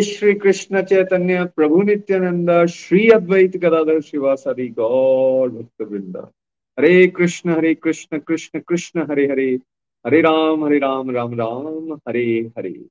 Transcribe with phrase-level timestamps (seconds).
[0.00, 6.32] श्री कृष्ण चैतन्य प्रभु नित्यानंद, श्री अद्वैत गदाधर शिवासादि गौर भक्त वृंदा
[6.78, 9.58] Hare Krishna Hare Krishna Krishna Krishna, Hare Hare.
[10.06, 12.86] Hare Ram Hare Ram Ram Ram, Hare Hare.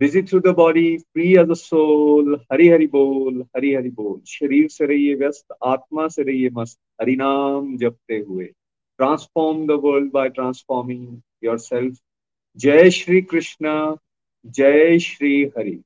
[0.00, 4.68] Busy through the body free as a soul Hari Hari बोल, हरि हरि बोल। शरीर
[4.68, 8.44] से रहिए व्यस्त, आत्मा से रहिए मस्त हरि नाम जपते हुए।
[8.98, 11.20] Transform the world by transforming
[11.58, 11.96] yourself
[12.56, 13.96] जय श्री कृष्ण,
[14.46, 15.80] जय श्री हरि।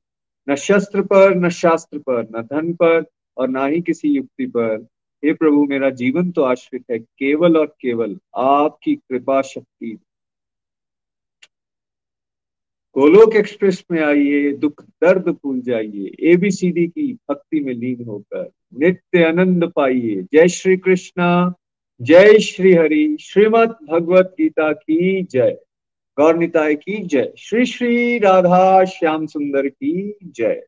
[0.49, 3.05] न शस्त्र पर, न शास्त्र पर, न धन पर
[3.37, 4.87] और ना ही किसी युक्ति पर।
[5.25, 9.99] हे प्रभु, मेरा जीवन तो आश्रित है केवल और केवल आपकी कृपा शक्ति।
[12.97, 19.23] गोलोक एक्सप्रेस में आइए, दुख, दर्द भूल जाइए एबीसीडी की भक्ति में लीन होकर नित्य
[19.23, 21.53] आनंद पाइए। जय श्री कृष्णा,
[22.01, 25.57] जय श्री हरि, श्रीमद भगवत गीता की जय।
[26.21, 30.65] गौर निताय की जय। श्री श्री राधा श्याम सुंदर की जय।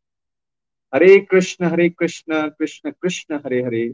[0.95, 3.93] हरे कृष्ण हरे कृष्ण कृष्ण कृष्ण, हरे हरे।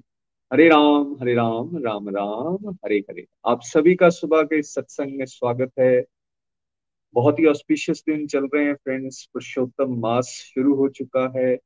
[0.53, 5.25] हरे राम हरे राम राम राम, हरे हरे। आप सभी का सुबह के सत्संग में
[5.25, 6.05] स्वागत है।
[7.13, 11.59] बहुत ही ऑस्पिशियस दिन चल रहे हैं फ्रेंड्स पुरुषोत्तम मास शुरू हो चुका है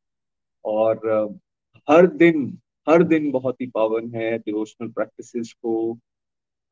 [0.65, 0.97] और
[1.89, 2.57] हर दिन
[2.89, 5.99] हर दिन बहुत ही पावन है। डिवोशनल प्रैक्टिसेस को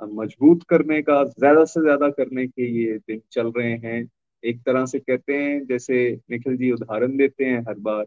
[0.03, 4.07] मज़बूत करने का, ज़्यादा से ज़्यादा करने के ये दिन चल रहे हैं।
[4.43, 8.03] एक तरह से कहते हैं, जैसे निखिल जी उदाहरण देते हैं हर बार,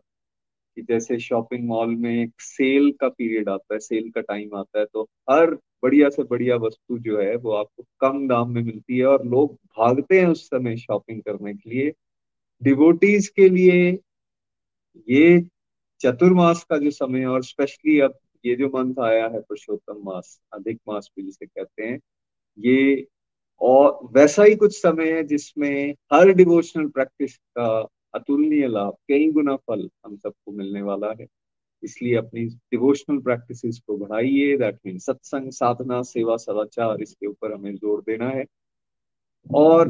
[0.76, 4.78] कि जैसे शॉपिंग मॉल में एक सेल का पीरियड आता है, सेल का टाइम आता
[4.78, 8.98] है तो हर बढ़िया से बढ़िया वस्तु जो है, वो आपको कम दाम में मिलती
[8.98, 11.92] है और लोग भागते हैं उस समय शॉपिंग करने के लिए।
[12.62, 13.98] डिवोटीज के लिए
[15.08, 15.40] ये
[16.00, 20.40] चतुर्मास का जो समय है, और स्पेशली अब ये जो मंथ आया है पुरुषोत्तम मास,
[20.54, 21.98] अधिक मास भी जिसे कहते हैं,
[22.58, 23.06] ये
[23.60, 27.66] और वैसा ही कुछ समय है जिसमें हर डिवोशनल प्रैक्टिस का
[28.14, 31.26] अतुलनीय लाभ, कई गुना फल हम सबको मिलने वाला है।
[31.82, 37.74] इसलिए अपनी डिवोशनल प्रैक्टिसेस को बढ़ाइए दैट मीन सत्संग, साधना, सेवा, सदाचार, इसके ऊपर हमें
[37.74, 38.44] ज़ोर देना है।
[39.46, 39.88] और,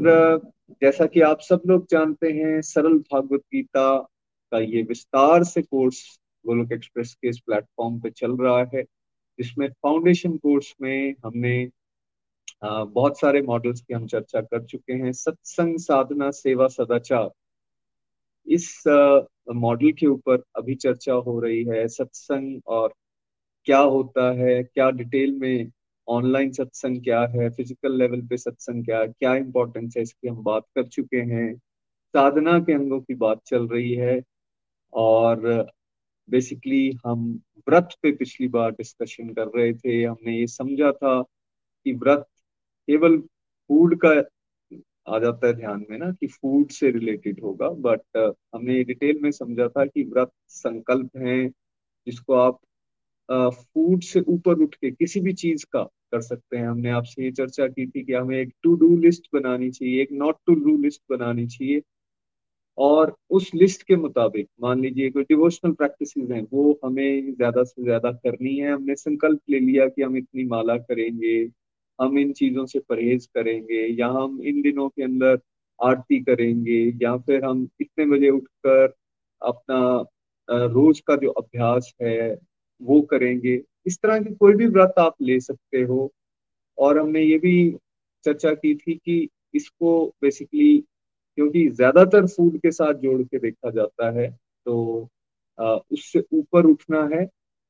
[0.82, 3.96] जैसा कि आप सब लोग जानते हैं, सरल भागवत गीता
[4.52, 6.02] का ये विस्तार से कोर्स
[6.44, 8.82] गोलोक एक्सप्रेस के इस प्लेटफॉर्म पे चल रहा है।
[9.38, 11.68] जिसमें फाउंडेशन कोर्स में हमने
[12.64, 17.30] बहुत सारे मॉडल्स की हम चर्चा कर चुके हैं। सत्संग साधना सेवा सदाचार।
[18.46, 18.82] इस
[19.54, 22.94] मॉडल के ऊपर अभी चर्चा हो रही है। सत्संग और
[23.66, 25.70] क्या होता है, क्या डिटेल में
[26.08, 30.42] ऑनलाइन सत्संग क्या है, फ़िज़िकल लेवल पे सत्संग क्या है, क्या इंपॉर्टेंस है, इसकी हम
[30.44, 31.54] बात कर चुके हैं।
[32.14, 34.22] साधना के अंगों की बात चल रही है
[34.92, 35.46] और
[36.30, 41.22] बेसिकली हम व्रत पे पिछली बार डिस्कशन कर रहे थे हमने ये समझा था
[41.84, 42.26] कि व्रत
[42.88, 43.18] केवल
[43.68, 44.10] फ़ूड का
[45.08, 49.18] आ जाता है ध्यान में ना कि फ़ूड से रिलेटेड होगा बट uh, हमने डिटेल
[49.22, 51.48] में समझा था कि व्रत संकल्प है
[52.06, 52.60] जिसको आप
[53.54, 57.24] फ़ूड uh, से ऊपर उठ के किसी भी चीज़ का कर सकते हैं। हमने आपसे
[57.24, 60.54] ये चर्चा की थी कि हमें एक टू डू लिस्ट बनानी चाहिए एक नॉट टू
[60.54, 61.82] डू लिस्ट बनानी चाहिए
[62.78, 67.82] और उस लिस्ट के मुताबिक, मान लीजिए कोई डिवोशनल प्रैक्टिस हैं, वो हमें ज़्यादा से
[67.84, 71.36] ज़्यादा करनी है। हमने संकल्प ले लिया कि हम इतनी माला करेंगे,
[71.98, 75.38] हम इन चीज़ों से परहेज करेंगे, या हम इन दिनों के अंदर
[75.78, 78.92] आरती करेंगे, या फिर हम इतने बजे उठकर
[79.42, 80.04] अपना
[80.48, 82.38] रोज का जो अभ्यास है,
[82.80, 86.10] वो करेंगे। इस तरह की कोई भी व्रत आप ले सकते हो।
[86.78, 87.70] और हमने ये भी
[88.24, 89.90] चर्चा की थी कि इसको
[90.22, 90.84] बेसिकली
[91.38, 94.30] क्योंकि ज़्यादातर फ़ूड के साथ जोड़ के देखा जाता है
[94.66, 95.08] तो
[95.58, 97.26] उससे ऊपर उठना है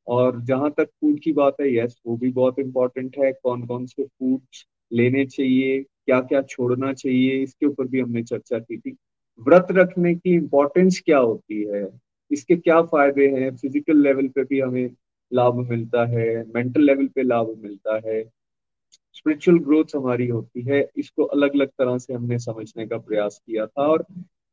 [0.07, 3.87] और जहाँ तक फ़ूड की बात है यस वो भी बहुत इम्पोर्टेंट है। कौन कौन
[3.87, 8.97] से फूड्स लेने चाहिए क्या क्या छोड़ना चाहिए, इसके ऊपर भी हमने चर्चा की थी।
[9.41, 11.87] व्रत रखने की इम्पोर्टेंस क्या होती है?
[12.31, 13.51] इसके क्या फ़ायदे हैं?
[13.57, 14.91] फ़िज़िकल लेवल पे भी हमें
[15.33, 18.23] लाभ मिलता है मेंटल लेवल पे लाभ मिलता है।
[19.15, 23.67] स्पिरिचुअल ग्रोथ हमारी होती है, इसको अलग अलग तरह से हमने समझने का प्रयास किया
[23.67, 24.05] था और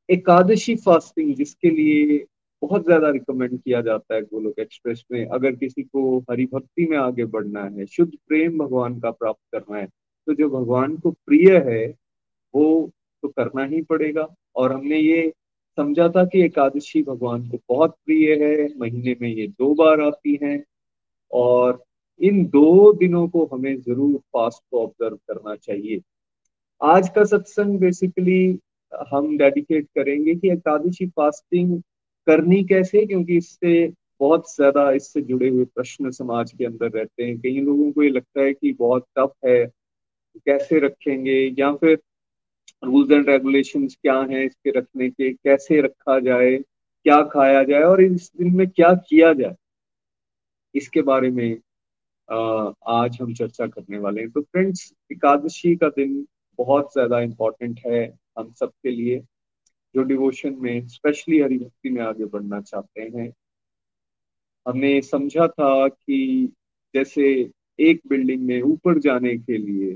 [0.09, 2.25] एकादशी फास्टिंग जिसके लिए
[2.61, 6.97] बहुत ज़्यादा रिकमेंड किया जाता है गोलोक एक्सप्रेस में, अगर किसी को हरि भक्ति में
[6.97, 9.87] आगे बढ़ना है, शुद्ध प्रेम भगवान का प्राप्त करना है
[10.27, 11.85] तो जो भगवान को प्रिय है,
[12.53, 12.91] वो
[13.23, 15.31] तो करना ही पड़ेगा। और हमने ये
[15.77, 20.37] समझा था कि एकादशी भगवान को बहुत प्रिय है, महीने में ये दो बार आती
[20.43, 20.63] हैं
[21.31, 21.83] और
[22.21, 26.01] इन दो दिनों को हमें ज़रूर फास्ट को ऑब्ज़र्व करना चाहिए।
[26.81, 28.59] आज का सत्संग बेसिकली
[29.11, 31.81] हम डेडिकेट करेंगे कि एकादशी फास्टिंग
[32.27, 33.91] करनी कैसे, क्योंकि इससे
[34.21, 38.09] बहुत ज़्यादा इससे जुड़े हुए प्रश्न समाज के अंदर रहते हैं। कई लोगों को ये
[38.09, 39.65] लगता है कि बहुत टफ है,
[40.37, 41.99] कैसे रखेंगे, या फिर
[42.83, 48.01] रूल्स एंड रेगुलेशन क्या हैं इसके रखने के, कैसे रखा जाए, क्या खाया जाए, और
[48.03, 49.55] इस दिन में क्या किया जाए,
[50.75, 51.57] इसके बारे में
[52.31, 56.25] आज हम चर्चा करने वाले हैं। तो फ्रेंड्स, एकादशी का दिन
[56.59, 58.03] बहुत ज़्यादा इम्पोर्टेंट है
[58.39, 59.19] हम सबके लिए,
[59.95, 63.31] जो डिवोशन में स्पेशली हरिभक्ति में आगे बढ़ना चाहते हैं।
[64.65, 66.51] हमने समझा था कि
[66.93, 67.29] जैसे
[67.79, 69.95] एक बिल्डिंग में ऊपर जाने के लिए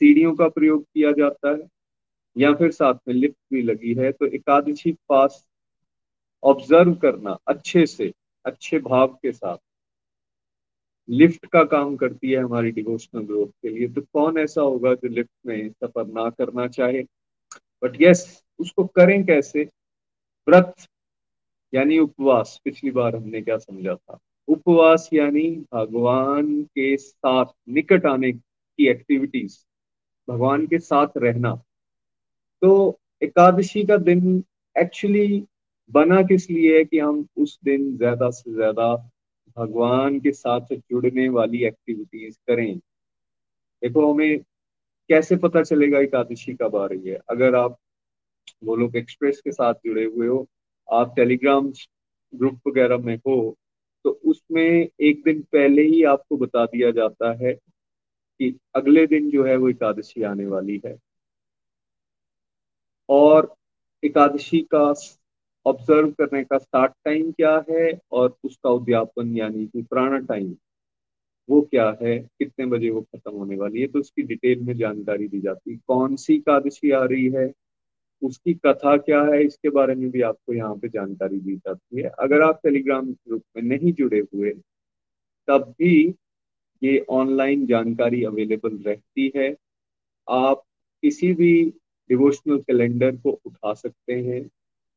[0.00, 1.68] सीढ़ियों का प्रयोग किया जाता है,
[2.36, 5.46] या फिर साथ में लिफ्ट भी लगी है तो एकादशी पास
[6.42, 8.12] ऑब्ज़र्व करना अच्छे से,
[8.44, 9.56] अच्छे भाव के साथ
[11.10, 15.08] लिफ्ट का काम करती है हमारी डिवोशनल ग्रोथ के लिए तो कौन ऐसा होगा जो
[15.08, 17.02] लिफ्ट में सफ़र ना करना चाहे?
[17.82, 19.64] बट यस उसको करें कैसे?
[20.48, 20.74] व्रत,
[21.72, 24.18] यानी उपवास। पिछली बार हमने क्या समझा था?
[24.48, 29.58] उपवास यानी भगवान के साथ, निकट आने की एक्टिविटीज़
[30.28, 31.54] भगवान के साथ रहना।
[32.62, 34.42] तो एकादशी का दिन
[34.76, 35.44] एक्चुअली
[35.90, 38.94] बना किस लिए है कि हम उस दिन ज़्यादा से ज़्यादा
[39.56, 42.78] भगवान के साथ जुड़ने वाली एक्टिविटीज़ करें।
[43.82, 44.38] देखो, हमें
[45.10, 47.18] कैसे पता चलेगा एकादशी कब आ रही है?
[47.30, 47.76] अगर आप
[48.64, 50.46] लोग एक्सप्रेस के साथ जुड़े हुए हो,
[50.88, 51.72] आप टेलीग्राम
[52.32, 53.56] ग्रुप वगैरह में हो
[54.04, 54.62] तो उसमें
[55.00, 59.68] एक दिन पहले ही आपको बता दिया जाता है कि अगले दिन जो है वो
[59.68, 60.96] एकादशी आने वाली है।
[63.08, 63.54] और
[64.02, 64.92] एकादशी का
[65.66, 70.54] ऑब्ज़र्व करने का स्टार्ट टाइम क्या है और उसका उद्यापन यानी कि पुराना टाइम
[71.48, 75.26] वो क्या है, कितने बजे वो खत्म होने वाली है तो उसकी डिटेल में जानकारी
[75.28, 77.50] दी जाती है। कौन सी एकादशी आ रही है,
[78.22, 82.10] उसकी कथा क्या है, इसके बारे में भी आपको यहाँ पे जानकारी दी जाती है।
[82.18, 84.50] अगर आप टेलीग्राम ग्रुप में नहीं जुड़े हुए,
[85.48, 86.14] तब भी
[86.82, 89.54] ये ऑनलाइन जानकारी अवेलेबल रहती है।
[90.28, 90.62] आप
[91.02, 91.52] किसी भी
[92.10, 94.42] डिवोशनल कैलेंडर को उठा सकते हैं।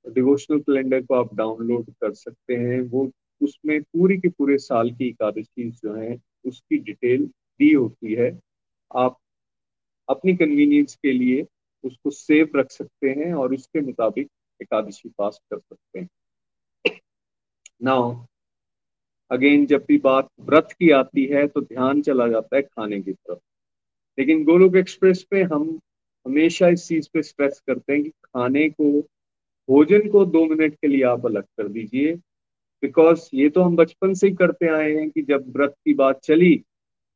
[0.05, 3.11] डिवोशनल कैलेंडर को आप डाउनलोड कर सकते हैं। वो
[3.41, 7.25] उसमें पूरी के पूरे साल की एकादशी जो है, उसकी डिटेल
[7.59, 8.39] दी होती है।
[8.95, 9.17] आप
[10.09, 11.45] अपनी कन्वीनियंस के लिए
[11.83, 14.27] उसको सेव रख सकते हैं और उसके मुताबिक
[14.61, 16.07] एकादशी पास कर सकते हैं।
[17.83, 18.25] नाउ
[19.31, 23.11] अगेन जब भी बात व्रत की आती है तो ध्यान चला जाता है खाने की
[23.11, 23.39] तरफ़।
[24.19, 25.79] लेकिन गोलोक एक्सप्रेस पे हम
[26.25, 29.01] हमेशा इस चीज़ पे स्ट्रेस करते हैं कि खाने को
[29.69, 32.13] भोजन को दो मिनट के लिए आप अलग कर दीजिए।
[32.83, 36.19] बिकॉज़ ये तो हम बचपन से ही करते आए हैं कि जब व्रत की बात
[36.23, 36.55] चली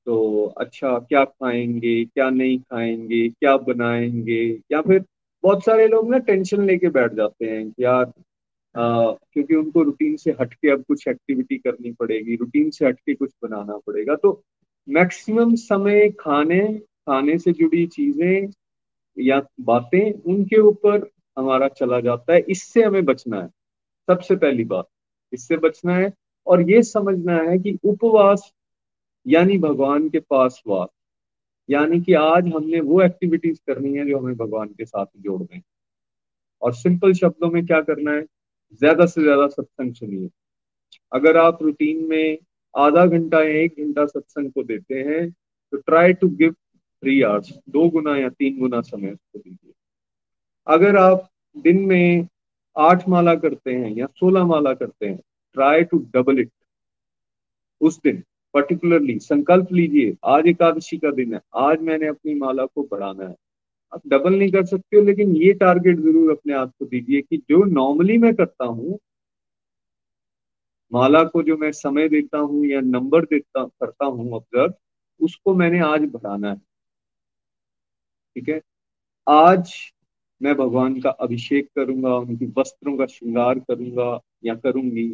[0.07, 4.43] तो अच्छा क्या खाएँगे, क्या नहीं खाएँगे, क्या बनाएँगे?
[4.71, 5.03] या फिर
[5.43, 8.11] बहुत सारे लोग ना टेंशन लेके बैठ जाते हैं कि यार
[8.75, 13.77] क्योंकि उनको रूटीन से हटके अब कुछ एक्टिविटी करनी पड़ेगी रूटीन से हटके कुछ बनाना
[13.87, 14.41] पड़ेगा। तो
[14.87, 18.49] मैक्सिमम समय खाने खाने से जुड़ी चीज़ें
[19.17, 23.47] या बातें उनके ऊपर हमारा चला जाता है, इससे हमें बचना है।
[24.07, 24.87] सबसे पहली बात,
[25.33, 26.11] इससे बचना है
[26.47, 28.51] और ये समझना है कि उपवास,
[29.25, 30.89] यानी भगवान के पास वास,
[31.69, 35.61] यानी कि आज हमने वो एक्टिविटीज़ करनी है जो हमें भगवान के साथ जोड़ दें।
[36.61, 38.21] और सिंपल शब्दों में क्या करना है?
[38.81, 40.29] ज़्यादा से ज़्यादा सत्संग सुनिए।
[41.11, 42.37] अगर आप रूटीन में
[42.75, 47.51] आधा घंटा या एक घंटा सत्संग को देते हैं तो try to give three hours
[47.69, 49.73] दो गुना या तीन गुना समय उसको दीजिए।
[50.67, 52.27] अगर आप दिन में
[52.75, 55.17] आठ माला करते हैं या सोलह माला करते हैं
[55.55, 56.51] ट्राई टू डबल इट
[57.81, 62.83] उस दिन पर्टिकुलरली संकल्प लीजिए, आज एकादशी का दिन है, आज मैंने अपनी माला को
[62.83, 63.35] बढ़ाना है।
[63.93, 67.37] आप डबल नहीं कर सकते हो, लेकिन ये टारगेट ज़रूर अपने आप को दीजिए कि
[67.49, 68.97] जो नॉर्मली मैं करता हूँ,
[70.91, 74.73] माला को जो मैं समय देता हूँ या नंबर देता, करता हूँ ऑब्ज़र्व
[75.19, 76.61] उसको मैंने आज बढ़ाना है।
[78.35, 78.59] ठीक है?
[79.27, 79.73] आज
[80.41, 85.13] मैं भगवान का अभिषेक करूँगा उनकी वस्त्रों का श्रृंगार करूँगा या करूँगी।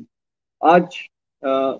[0.61, 0.97] आज
[1.43, 1.73] आ,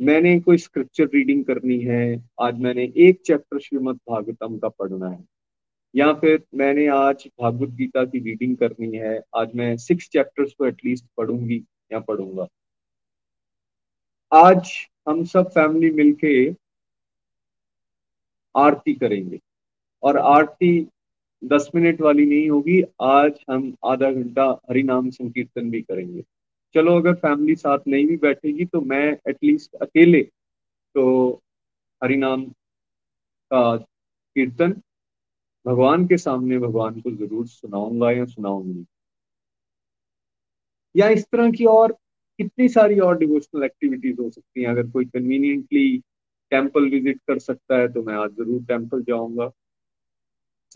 [0.00, 2.02] मैंने कोई स्क्रिप्चर रीडिंग करनी है
[2.40, 5.24] आज मैंने एक चैप्टर श्रीमद भागवतम का पढ़ना है।
[5.94, 10.66] या फिर मैंने आज भागवत गीता की रीडिंग करनी है आज मैं सिक्स चैप्टर्स को
[10.66, 12.46] एटलीस्ट पढ़ूँगी या पढ़ूँगा।
[14.32, 14.70] आज
[15.08, 16.50] हम सब फैमिली मिलके
[18.54, 19.40] आरती करेंगे।
[20.02, 20.88] और आरती
[21.42, 26.22] दस मिनट वाली नहीं होगी। आज हम आधा घंटा हरि नाम संकीर्तन भी करेंगे।
[26.74, 30.22] चलो, अगर फैमिली साथ नहीं भी बैठेगी तो मैं एटलीस्ट अकेले
[30.94, 31.40] तो
[32.02, 32.44] हरि नाम
[33.50, 34.72] का कीर्तन
[35.66, 38.84] भगवान के सामने भगवान को ज़रूर सुनाऊँगा या सुनाऊँगी।
[40.94, 41.92] या इस तरह की और
[42.38, 45.98] कितनी सारी और डिवोशनल एक्टिविटीज़ हो सकती हैं। अगर कोई कन्वीनियंटली
[46.52, 49.50] टेंपल विज़िट कर सकता है तो मैं आज ज़रूर टेंपल जाऊँगा।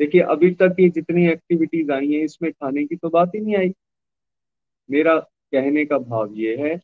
[0.00, 3.56] देखिए, अभी तक ये जितनी एक्टिविटीज़ आई हैं, इसमें खाने की तो बात ही नहीं
[3.56, 3.72] आई।
[4.90, 6.80] मेरा कहने का भाव ये है,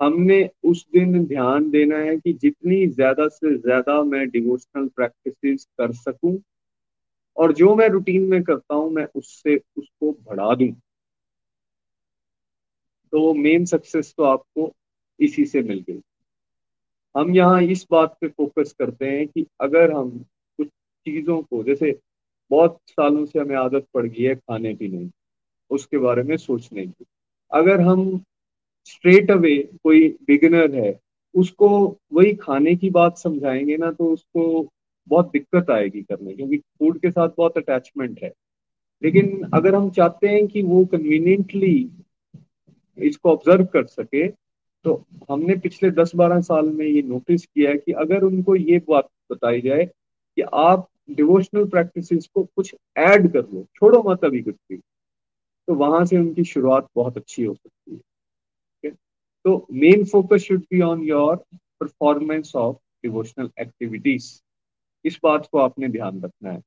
[0.00, 5.92] हमने उस दिन ध्यान देना है कि जितनी ज़्यादा से ज़्यादा मैं डिवोशनल प्रैक्टिसेस कर
[5.94, 6.38] सकूँ
[7.36, 10.72] और जो मैं रूटीन में करता हूँ, मैं उससे, उसको बढ़ा दूँ।
[13.12, 14.72] तो वो मेन सक्सेस तो आपको
[15.18, 16.00] इसी से मिल गई।
[17.14, 20.10] हम यहाँ इस बात पे फोकस करते हैं कि अगर हम
[20.58, 21.98] कुछ चीज़ों को, जैसे
[22.50, 25.10] बहुत सालों से हमें आदत पड़ गई है खाने पीने की
[25.70, 27.04] उसके बारे में सोचने की।
[27.52, 28.20] अगर हम
[28.86, 30.98] स्ट्रेट अवे कोई बिगिनर है,
[31.34, 31.68] उसको
[32.12, 34.68] वही खाने की बात समझाएँगे ना तो उसको
[35.08, 38.32] बहुत दिक्कत आएगी करने, क्योंकि फ़ूड के साथ बहुत अटैचमेंट है।
[39.02, 41.90] लेकिन अगर हम चाहते हैं कि वो कन्वीनियंटली
[42.98, 44.26] इसको ऑब्ज़र्व कर सके
[44.84, 44.94] तो
[45.30, 49.60] हमने पिछले 10-12 साल में ये नोटिस किया है कि अगर उनको ये बात बताई
[49.60, 54.76] जाए कि आप डिवोशनल प्रैक्टिसेस को कुछ ऐड कर लो। छोड़ो मत अभी कुछ भी
[55.68, 58.00] तो वहाँ से उनकी शुरुआत बहुत अच्छी हो सकती है।
[59.44, 61.36] तो main focus should be on your
[61.80, 64.40] performance of devotional activities
[65.04, 66.62] इस बात को आपने ध्यान रखना है।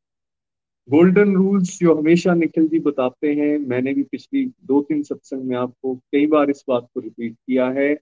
[0.90, 5.56] गोल्डन रूल्स जो हमेशा निखिल जी बताते हैं, मैंने भी पिछली दो तीन सत्संग में
[5.56, 7.94] आपको कई बार इस बात को रिपीट किया है।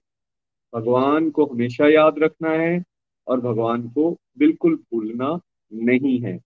[0.74, 2.82] भगवान को हमेशा याद रखना है
[3.26, 5.38] और भगवान को बिल्कुल भूलना
[5.72, 6.38] नहीं है।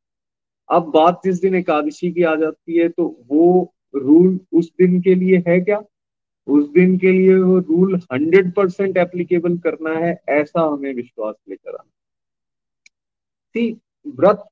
[0.69, 5.15] अब बात जिस दिन एकादशी की आ जाती है तो वो रूल उस दिन के
[5.15, 5.83] लिए है क्या?
[6.49, 11.71] उस दिन के लिए वो रूल हंड्रेड परसेंट एप्लीकेबल करना है, ऐसा हमें विश्वास लेकर
[11.71, 11.91] आना।
[14.07, 14.45] व्रत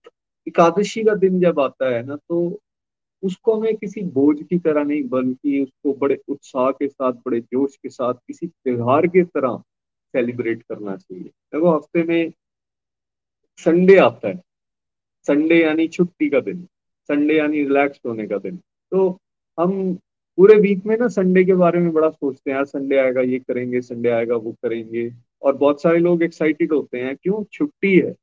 [0.49, 2.61] एकादशी का दिन जब आता है ना तो
[3.23, 7.77] उसको हमें किसी बोझ की तरह नहीं, बल्कि उसको बड़े उत्साह के साथ, बड़े जोश
[7.77, 9.57] के साथ, किसी त्योहार के तरह
[10.15, 12.33] सेलिब्रेट करना चाहिए। देखो, हफ़्ते में
[13.59, 14.41] संडे आता है।
[15.27, 16.63] संडे यानी छुट्टी का दिन
[17.09, 18.57] संडे यानी रिलैक्स होने का दिन।
[18.91, 19.19] तो
[19.61, 19.95] हम
[20.37, 23.39] पूरे वीक में ना संडे के बारे में बड़ा सोचते हैं, यार संडे आएगा, ये
[23.39, 25.13] करेंगे संडे आएगा, वो करेंगे।
[25.43, 27.45] और बहुत सारे लोग एक्साइटेड होते हैं, क्यों?
[27.53, 28.15] छुट्टी है।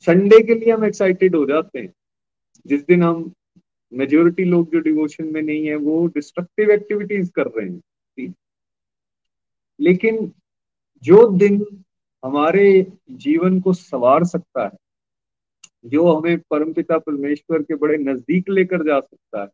[0.00, 1.94] संडे के लिए हम एक्साइटेड हो जाते हैं।
[2.66, 3.32] जिस दिन हम
[3.92, 8.34] मेजोरिटी लोग जो डिवोशन में नहीं है, वो डिस्ट्रक्टिव एक्टिविटीज़ कर रहे हैं।
[9.80, 10.32] लेकिन
[11.02, 11.84] जो दिन
[12.24, 14.70] हमारे जीवन को सवार सकता है
[15.84, 19.48] जो हमें परमपिता परमेश्वर के बड़े नज़दीक लेकर जा सकता है।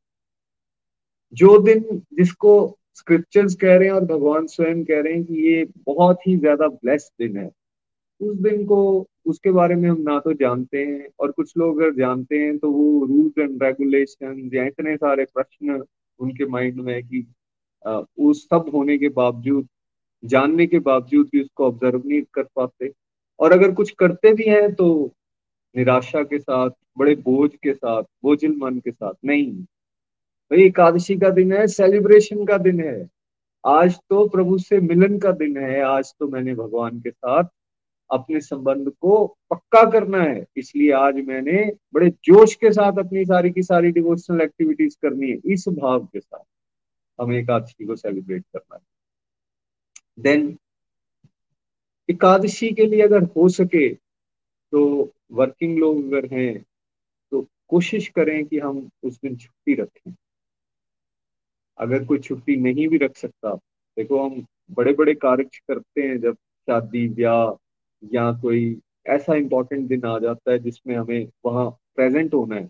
[1.32, 2.52] जो दिन जिसको
[2.96, 6.68] स्क्रिप्चर्स कह रहे हैं और भगवान स्वयं कह रहे हैं कि ये बहुत ही ज़्यादा
[6.68, 7.50] ब्लेस्ड दिन है,
[8.20, 11.94] उस दिन को, उसके बारे में हम ना तो जानते हैं और कुछ लोग अगर
[11.96, 15.82] जानते हैं तो वो रूल्स एंड रेगुलेशन या इतने सारे प्रश्न
[16.20, 17.26] उनके माइंड में कि
[18.18, 19.68] उस सब होने के बावजूद,
[20.22, 22.92] जानने के बावजूद भी उसको ऑब्ज़र्व नहीं कर पाते।
[23.40, 24.88] और अगर कुछ करते भी हैं तो
[25.76, 29.52] निराशा के साथ, बड़े बोझ के साथ, बोझिल मन के साथ, नहीं।
[30.50, 33.08] भाई, एकादशी का दिन है सेलिब्रेशन का दिन है।
[33.66, 37.44] आज तो प्रभु से मिलन का दिन है। आज तो मैंने भगवान के साथ
[38.10, 43.50] अपने संबंध को पक्का करना है। इसलिए आज मैंने बड़े जोश के साथ अपनी सारी
[43.50, 46.44] की सारी डिवोशनल एक्टिविटीज़ करनी है, इस भाव के साथ।
[47.20, 48.82] हमें एकादशी को सेलिब्रेट करना है।
[50.18, 50.58] देन
[52.10, 54.07] एकादशी के लिए अगर हो सके
[54.72, 56.64] तो वर्किंग लोग अगर हैं
[57.32, 60.14] तो कोशिश करें कि हम उस दिन छुट्टी रखें।
[61.78, 63.54] अगर कोई छुट्टी नहीं भी रख सकता,
[63.96, 67.56] देखो हम बड़े बड़े कार्य करते हैं, जब शादी, ब्याह
[68.14, 72.68] या कोई ऐसा इंपॉर्टेंट दिन आ जाता है जिसमें हमें वहाँ प्रेजेंट होना है,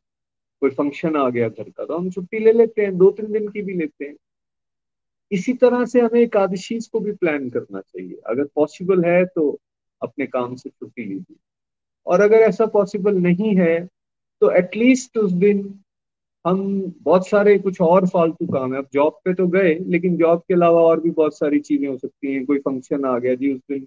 [0.63, 3.49] कोई फ़ंक्शन आ गया घर का तो हम छुट्टी ले लेते हैं दो तीन दिन
[3.49, 4.17] की भी लेते हैं।
[5.31, 9.59] इसी तरह से हमें एकादशी को भी प्लान करना चाहिए। अगर पॉसिबल है तो
[10.03, 11.37] अपने काम से छुट्टी लीजिए।
[12.09, 13.79] और अगर ऐसा पॉसिबल नहीं है
[14.43, 15.63] तो एटलीस्ट उस दिन
[16.45, 16.61] हम
[17.03, 20.55] बहुत सारे कुछ और फालतू काम है। अब जॉब पे तो गए, लेकिन जॉब के
[20.55, 23.61] अलावा और भी बहुत सारी चीज़ें हो सकती हैं। कोई फ़ंक्शन आ गया जी उस
[23.71, 23.81] दिन,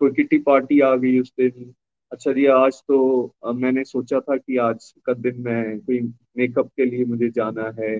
[0.00, 1.72] कोई किटी पार्टी आ गई उस दिन।
[2.12, 6.00] अच्छा जी, आज तो मैंने सोचा था कि आज का दिन मैं कोई
[6.38, 7.98] मेकअप के लिए मुझे जाना है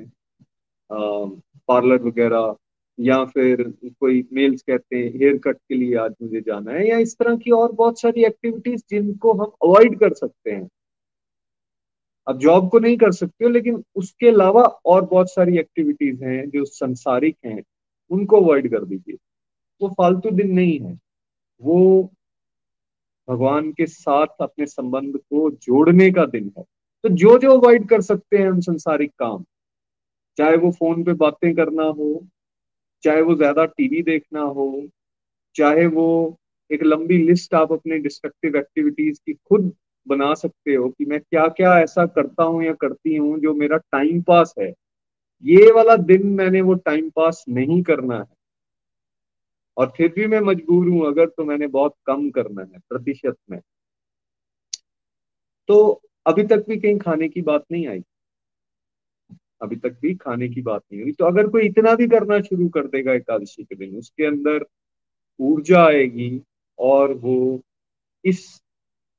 [0.91, 2.55] पार्लर वगैरह
[2.99, 3.63] या फिर
[4.01, 7.37] कोई मेल्स कहते हैं हेयर कट के लिए आज मुझे जाना है, या इस तरह
[7.37, 10.69] की और बहुत सारी एक्टिविटीज़ जिनको हम अवॉइड कर सकते हैं।
[12.27, 16.49] अब जॉब को नहीं कर सकते हो, लेकिन उसके अलावा और बहुत सारी एक्टिविटीज़ हैं
[16.51, 17.63] जो संसारिक हैं,
[18.11, 19.17] उनको अवॉइड कर दीजिए।
[19.81, 20.99] वो फालतू दिन नहीं है।
[21.63, 22.11] वो
[23.29, 26.65] भगवान के साथ अपने संबंध को जोड़ने का दिन है।
[27.05, 29.45] तो जो जो अवॉइड कर सकते हैं हम संसारिक काम,
[30.39, 32.27] चाहे वो फ़ोन पे बातें करना हो
[33.05, 34.89] चाहे वो ज़्यादा टीवी देखना हो,
[35.57, 36.37] चाहे वो
[36.71, 39.73] एक लंबी लिस्ट आप अपने डिस्ट्रक्टिव एक्टिविटीज़ की खुद
[40.07, 43.77] बना सकते हो कि मैं क्या क्या ऐसा करता हूँ या करती हूँ जो मेरा
[43.93, 44.73] टाइम पास है।
[45.45, 48.25] ये वाला दिन मैंने वो टाइम पास नहीं करना है।
[49.77, 53.61] और फिर भी मैं मजबूर हूँ, अगर तो मैंने बहुत कम करना है, प्रतिशत में।
[55.69, 58.03] तो अभी तक भी कहीं खाने की बात नहीं आई।
[59.63, 62.69] अभी तक भी खाने की बात नहीं हुई। तो अगर कोई इतना भी करना शुरू
[62.69, 64.65] कर देगा एकादशी के दिन, उसके अंदर
[65.41, 66.43] ऊर्जा आएगी
[66.79, 67.63] और वो
[68.25, 68.63] इस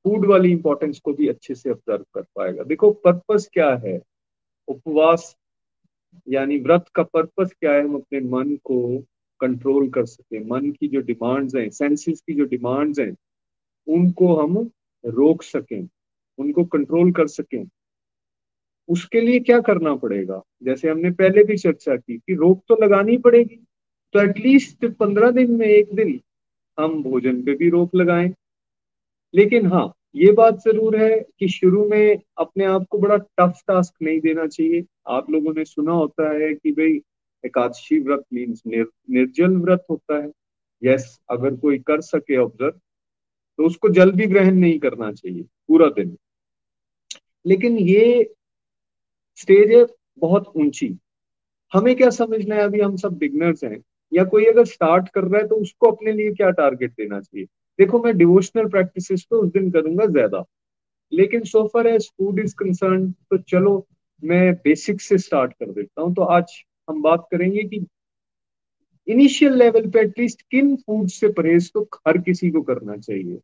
[0.03, 4.01] फ़ूड वाली इंपॉर्टेंस को भी अच्छे से ऑब्ज़र्व कर पाएगा। देखो पर्पस क्या है?
[4.67, 5.37] उपवास,
[6.29, 7.83] यानी व्रत का पर्पस क्या है?
[7.83, 9.03] हम अपने मन को
[9.39, 13.15] कंट्रोल कर सके। मन की जो डिमांड्स हैं सेंसेस की जो डिमांड्स हैं,
[13.87, 14.71] उनको हम
[15.05, 15.87] रोक सकें,
[16.37, 17.65] उनको कंट्रोल कर सकें।
[18.91, 20.41] उसके लिए क्या करना पड़ेगा?
[20.63, 23.55] जैसे हमने पहले भी चर्चा की कि रोक तो लगानी पड़ेगी
[24.15, 26.19] तो एटलीस्ट पंद्रह दिन में एक दिन
[26.77, 28.33] हम भोजन पे भी रोक लगाएँ।
[29.33, 33.93] लेकिन हाँ ये बात ज़रूर है कि शुरू में अपने आप को बड़ा टफ टास्क
[34.01, 36.99] नहीं देना चाहिए। आप लोगों ने सुना होता है कि भाई
[37.43, 40.31] एकादशी व्रत मीन्स निर, निर्जल व्रत होता है।
[40.81, 42.71] यस अगर कोई कर सके ऑब्ज़र्व
[43.59, 46.15] तो उसको जल भी ग्रहण नहीं करना चाहिए पूरा दिन।
[47.45, 48.21] लेकिन ये
[49.41, 49.85] स्टेज है
[50.19, 50.95] बहुत ऊँची।
[51.71, 52.61] हमें क्या समझना है?
[52.61, 53.77] अभी हम सब बिगनर्स हैं।
[54.11, 57.45] या कोई अगर स्टार्ट कर रहा है तो उसको अपने लिए क्या टारगेट देना चाहिए?
[57.79, 60.43] देखो, मैं डिवोशनल प्रैक्टिसेस तो उस दिन करूँगा ज़्यादा।
[61.11, 63.85] लेकिन so far as food is concern तो चलो,
[64.23, 66.53] मैं बेसिक से स्टार्ट कर देता हूँ। तो आज
[66.89, 67.85] हम बात करेंगे कि
[69.07, 73.39] इनिशियल लेवल पे एटलीस्ट किन फ़ूड से परहेज तो हर किसी को करना चाहिए।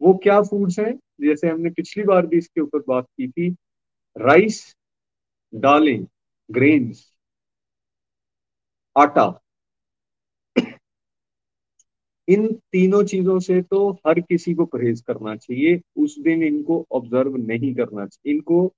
[0.00, 0.94] वो क्या फूड्स हैं?
[1.20, 3.48] जैसे हमने पिछली बार भी इसके ऊपर बात की थी
[4.16, 4.64] राइस
[5.52, 6.06] दालें
[6.50, 7.04] ग्रेन्स
[8.96, 9.26] आटा।
[12.28, 17.36] इन तीनों चीज़ों से तो हर किसी को परहेज करना चाहिए। उस दिन इनको ऑब्ज़र्व
[17.38, 18.72] नहीं करना चाहिए इनको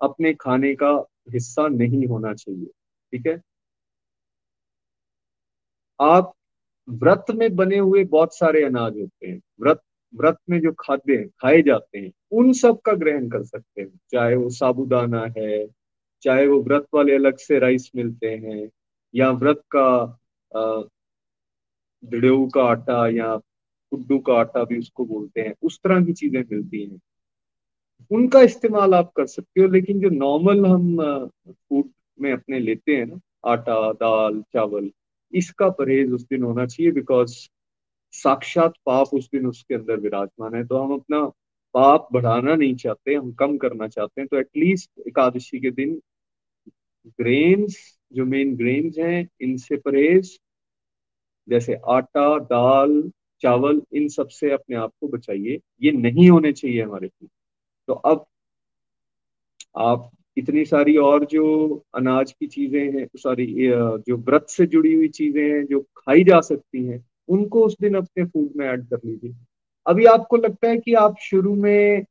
[0.00, 0.90] अपने खाने का
[1.32, 2.66] हिस्सा नहीं होना चाहिए,
[3.12, 3.40] ठीक है?
[6.00, 6.32] आप
[6.88, 9.80] व्रत में बने हुए बहुत सारे अनाज होते हैं। व्रत
[10.14, 14.36] व्रत में जो खाद्य खाए जाते हैं, उन सब का ग्रहण कर सकते हैं। चाहे
[14.36, 15.66] वो साबुदाना है
[16.22, 18.68] चाहे वो व्रत वाले अलग से राइस मिलते हैं
[19.14, 19.88] या व्रत का
[22.02, 26.40] दृढ़ का आटा या कुड्डू का आटा भी उसको बोलते हैं, उस तरह की चीज़ें
[26.42, 27.00] मिलती हैं।
[28.10, 30.96] उनका इस्तेमाल आप कर सकते हो, लेकिन जो नॉर्मल हम
[31.48, 34.90] फ़ूड में अपने लेते हैं ना, आटा, दाल, चावल,
[35.32, 37.34] इसका परहेज उस दिन होना चाहिए बिकॉज़
[38.14, 41.24] साक्षात पाप उस दिन उसके अंदर विराजमान है। तो हम अपना
[41.74, 46.00] पाप बढ़ाना नहीं चाहते, हम कम करना चाहते हैं तो एटलीस्ट एकादशी के दिन
[47.06, 47.76] ग्रेन्स
[48.12, 50.38] जो मेन ग्रेन्स हैं, इनसे परहेज,
[51.48, 53.10] जैसे आटा, दाल,
[53.42, 57.28] चावल, इन सबसे अपने आप को बचाइए। ये नहीं होने चाहिए हमारे लिए।
[57.88, 58.26] तो अब
[59.76, 63.46] आप इतनी सारी और जो अनाज की चीज़ें हैं, सॉरी
[64.06, 67.94] जो व्रत से जुड़ी हुई चीज़ें हैं, जो खाई जा सकती हैं, उनको उस दिन
[67.94, 69.34] अपने फ़ूड में ऐड कर लीजिए।
[69.86, 72.04] अभी आपको लगता है कि आप शुरू में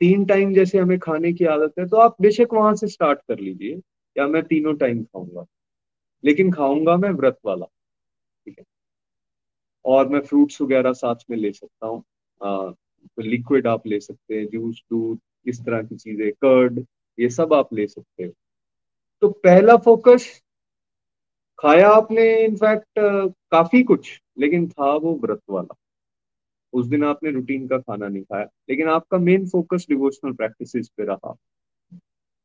[0.00, 3.38] तीन टाइम जैसे हमें खाने की आदत है तो आप बेशक वहाँ से स्टार्ट कर
[3.38, 3.80] लीजिए,
[4.16, 5.44] या मैं तीनों टाइम खाऊँगा।
[6.24, 8.64] लेकिन खाऊँगा मैं व्रत वाला, ठीक है?
[9.84, 12.74] और मैं फ्रूट्स वगैरह साथ में ले सकता हूँ।
[13.18, 16.84] लिक्विड आप ले सकते हैं जूस दूध, इस तरह की चीज़ें कर्ड
[17.18, 18.32] ये सब आप ले सकते हो।
[19.22, 20.26] तो पहला फोकस
[21.58, 25.74] खाया आपने इनफैक्ट काफ़ी कुछ, लेकिन था वो व्रत वाला।
[26.72, 31.04] उस दिन आपने रूटीन का खाना नहीं खाया, लेकिन आपका मेन फोकस डिवोशनल प्रैक्टिस पे
[31.04, 31.34] रहा।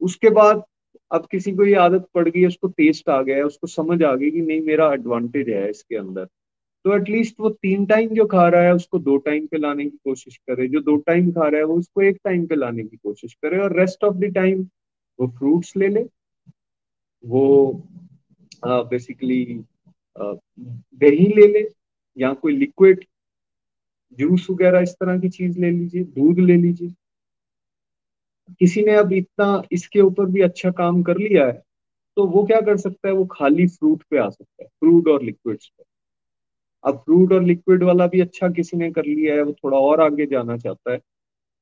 [0.02, 0.64] उसके बाद
[1.12, 4.32] अब किसी को ये आदत पड़ गई, उसको टेस्ट आ गया, उसको समझ आ गई
[4.32, 6.26] कि नहीं, मेरा एडवांटेज है इसके अंदर।
[6.86, 9.98] तो एटलीस्ट वो तीन टाइम जो खा रहा है, उसको दो टाइम पे लाने की
[10.00, 12.98] कोशिश करे। जो दो टाइम खा रहा है, वो उसको एक टाइम पे लाने की
[12.98, 14.68] कोशिश करे और रेस्ट ऑफ़ द टाइम
[15.20, 16.06] वो फ्रूट्स ले ले।
[17.24, 17.74] वो
[18.66, 19.44] बेसिकली
[20.16, 21.68] दही ले ले,
[22.18, 23.06] या कोई लिक्विड
[24.20, 26.94] जूस वगैरह इस तरह की चीज़ ले लीजिए, दूध ले लीजिए।
[28.52, 31.62] किसी ने अब इतना इसके ऊपर भी अच्छा काम कर लिया है
[32.18, 33.14] तो वो क्या कर सकता है?
[33.14, 35.84] वो खाली फ्रूट पे आ सकता है फ्रूट और लिक्विड्स पे।
[36.84, 40.02] अब फ्रूट और लिक्विड वाला भी अच्छा किसी ने कर लिया है, वो थोड़ा और
[40.02, 40.98] आगे जाना चाहता है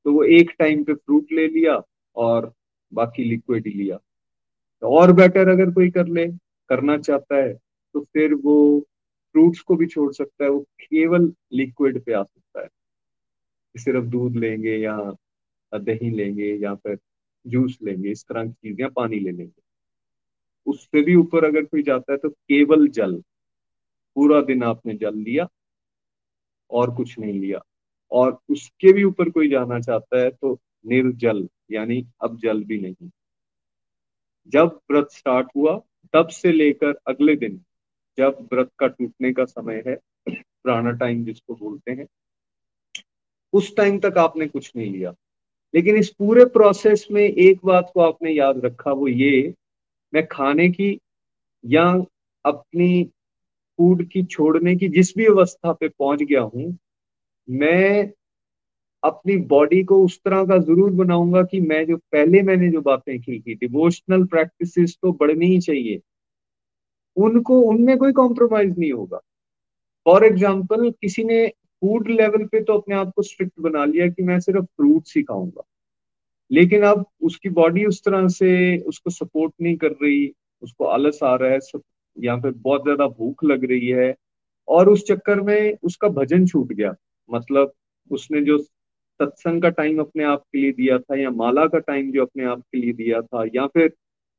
[0.06, 1.82] तो वो एक टाइम पे फ्रूट ले लिया
[2.16, 2.52] और
[2.92, 3.98] बाकी लिक्विड लिया।
[4.82, 6.28] तो और बेटर अगर कोई कर ले,
[6.70, 8.86] करना चाहता है तो फिर वो
[9.34, 12.68] फ्रूट्स को भी छोड़ सकता है, वो केवल लिक्विड पे आ सकता है।
[13.76, 14.98] सिर्फ़ दूध लेंगे या
[15.74, 16.98] दही लेंगे या फिर
[17.48, 19.62] जूस लेंगे, इस तरह की चीज़ें पानी ले लेंगे।
[20.68, 23.22] उससे भी ऊपर अगर कोई जाता है तो केवल जल।
[24.16, 25.48] पूरा दिन आपने जल लिया
[26.72, 27.60] और कुछ नहीं लिया।
[28.12, 33.10] और उसके भी ऊपर कोई जाना चाहता है तो निर्जल, यानी अब जल भी नहीं।
[34.48, 35.82] जब व्रत स्टार्ट हुआ,
[36.14, 37.62] तब से लेकर अगले दिन
[38.18, 39.96] जब व्रत का टूटने का समय है,
[40.28, 42.08] पुराना टाइम जिसको बोलते हैं,
[43.54, 45.14] उस टाइम तक आपने कुछ नहीं लिया।
[45.74, 49.54] लेकिन इस पूरे प्रोसेस में एक बात को आपने याद रखा, वो ये,
[50.14, 50.98] मैं खाने की
[51.64, 51.86] या
[52.46, 53.04] अपनी
[53.80, 56.78] फ़ूड की छोड़ने की जिस भी अवस्था पे पहुँच गया हूँ,
[57.48, 58.12] मैं
[59.04, 63.20] अपनी बॉडी को उस तरह का ज़रूर बनाऊँगा कि मैं जो, पहले मैंने जो बातें
[63.22, 66.00] की थी डिवोशनल प्रैक्टिसेस तो बढ़नी ही चाहिए।
[67.18, 69.20] उनको, उनमें कोई कॉम्प्रोमाइज नहीं होगा।
[70.06, 71.48] फॉर एग्ज़ाम्पल किसी ने
[71.82, 75.24] फ़ूड लेवल पे तो अपने आप को स्ट्रिक्ट बना लिया कि मैं सिर्फ़ फ्रूट्स ही
[75.24, 75.64] खाऊँगा।
[76.52, 81.36] लेकिन अब उसकी बॉडी उस तरह से उसको सपोर्ट नहीं कर रही, उसको आलस आ
[81.36, 81.60] रहा है
[82.18, 84.14] या फिर बहुत ज़्यादा भूख लग रही है,
[84.68, 86.94] और उस चक्कर में उसका भजन छूट गया।
[87.30, 87.72] मतलब
[88.12, 92.12] उसने जो सत्संग का टाइम अपने आप के लिए दिया था, या माला का टाइम
[92.12, 93.94] जो अपने आप के लिए दिया था, या फिर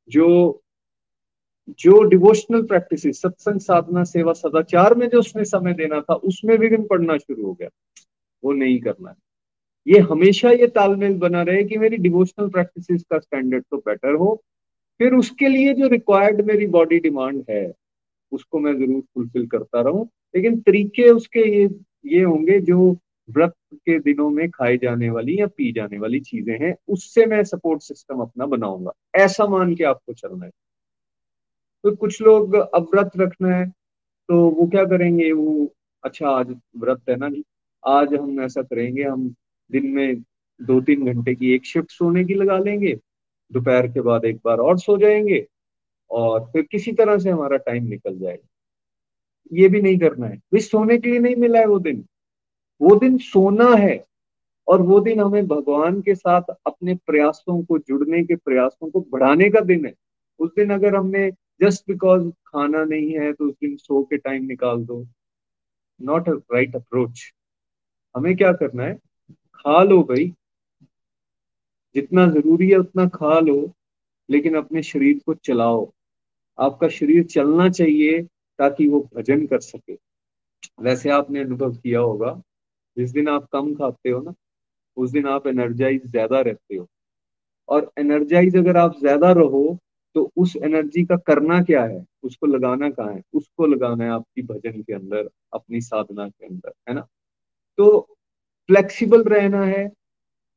[0.09, 0.63] जो
[1.79, 6.83] जो डिवोशनल प्रैक्टिस सत्संग साधना सेवा सदाचार में जो उसने समय देना था उसमें विघ्न
[6.87, 7.69] पड़ना शुरू हो गया
[8.43, 9.17] वो नहीं करना है
[9.87, 14.35] ये हमेशा ये तालमेल बना रहे कि मेरी डिवोशनल प्रैक्टिस का स्टैंडर्ड तो बेटर हो
[15.01, 17.65] फिर उसके लिए जो रिक्वायर्ड मेरी बॉडी डिमांड है
[18.33, 21.69] उसको मैं ज़रूर फुलफिल करता रहूँ लेकिन तरीके उसके ये
[22.07, 22.91] ये होंगे जो
[23.29, 27.43] व्रत के दिनों में खाई जाने वाली या पी जाने वाली चीज़ें हैं उससे मैं
[27.45, 30.51] सपोर्ट सिस्टम अपना बनाऊँगा ऐसा मान के आपको चलना है
[31.85, 33.67] तो कुछ लोग अब व्रत रखना है
[34.29, 35.33] तो वो क्या करेंगे?
[35.33, 35.73] वो
[36.05, 37.43] अच्छा आज व्रत है ना जी।
[37.85, 39.29] आज हम ऐसा करेंगे, हम
[39.71, 40.23] दिन में
[40.61, 42.95] दो तीन घंटे की एक शिफ्ट सोने की लगा लेंगे,
[43.53, 45.47] दोपहर के बाद एक बार और सो जाएँगे,
[46.11, 48.49] और फिर किसी तरह से हमारा टाइम निकल जाएगा।
[49.53, 52.05] ये भी नहीं करना है। भाई सोने के लिए नहीं मिला है वो दिन।
[52.81, 54.05] वो दिन सोना है,
[54.69, 59.51] और वो दिन हमें भगवान के साथ अपने प्रयासों को, जुड़ने के प्रयासों को बढ़ाने
[59.51, 59.95] का दिन है।
[60.41, 64.45] उस दिन अगर हमने जस्ट बिकॉज़ खाना नहीं है तो उस दिन सो के टाइम
[64.45, 65.05] निकाल दो।
[66.01, 67.33] नॉट अ राइट अप्रोच
[68.15, 68.95] हमें क्या करना है?
[69.55, 70.33] खा लो भाई।
[71.95, 73.73] जितना ज़रूरी है उतना खा लो,
[74.29, 75.93] लेकिन अपने शरीर को चलाओ।
[76.59, 78.23] आपका शरीर चलना चाहिए
[78.59, 79.97] ताकि वो भजन कर सके।
[80.81, 82.41] वैसे आपने अनुभव किया होगा,
[82.97, 84.35] जिस दिन आप कम खाते हो ना,
[84.97, 86.87] उस दिन आप एनर्जाइज ज़्यादा रहते हो।
[87.69, 89.79] और एनर्जाइज अगर आप ज़्यादा रहो
[90.15, 92.07] तो उस एनर्जी का करना क्या है?
[92.23, 93.23] उसको लगाना कहाँ है?
[93.35, 97.07] उसको लगाना है आपकी भजन के अंदर, अपनी साधना के अंदर, है ना?
[97.79, 98.01] तो
[98.69, 99.93] फ्लेक्सिबल रहना है।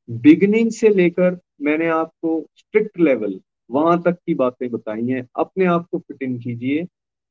[0.09, 3.41] बिगिनिंग से लेकर मैंने आपको स्ट्रिक्ट लेवल
[3.71, 6.87] वहाँ तक की बातें बताई हैं। अपने आप को फिट इन कीजिए।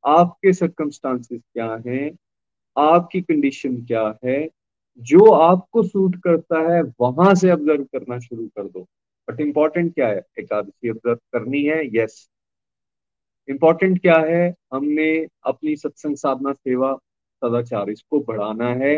[0.06, 2.16] आपके सर्कमस्टांसेस क्या हैं?
[2.78, 4.50] आपकी कंडीशन क्या है?
[4.98, 8.86] जो आपको सूट करता है, वहाँ से ऑब्ज़र्व करना शुरू कर दो।
[9.28, 10.22] बट इंपॉर्टेंट क्या है?
[10.38, 12.28] एकादशी ऑब्ज़र्व करनी है यस
[13.48, 14.54] इंपॉर्टेंट क्या है?
[14.72, 15.08] हमने
[15.46, 16.92] अपनी सत्संग साधना सेवा
[17.42, 18.94] सदाचार, इसको बढ़ाना है।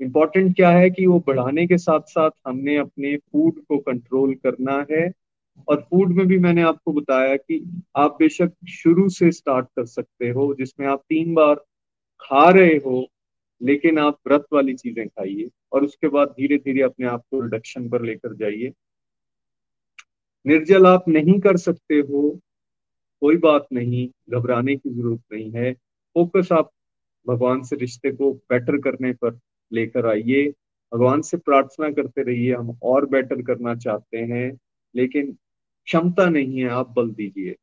[0.00, 4.84] इंपॉर्टेंट क्या है कि वो बढ़ाने के साथ साथ हमने अपने फ़ूड को कंट्रोल करना
[4.90, 5.10] है।
[5.68, 10.28] और फ़ूड में भी मैंने आपको बताया कि आप बेशक शुरू से स्टार्ट कर सकते
[10.28, 11.54] हो, जिसमें आप तीन बार
[12.20, 13.06] खा रहे हो,
[13.60, 17.88] लेकिन आप व्रत वाली चीज़ें खाइए और उसके बाद धीरे धीरे अपने आप को रिडक्शन
[17.88, 18.72] पर लेकर जाइए।
[20.46, 22.40] निर्जल आप नहीं कर सकते हो।
[23.20, 25.72] कोई बात नहीं, घबराने की ज़रूरत नहीं है।
[26.14, 26.70] फोकस आप
[27.28, 29.38] भगवान से रिश्ते को बेटर करने पर
[29.72, 30.52] लेकर आइए।
[30.94, 34.58] भगवान से प्रार्थना करते रहिए, हम और बेटर करना चाहते हैं,
[34.96, 35.32] लेकिन
[35.84, 37.56] क्षमता नहीं है, आप बल दीजिए।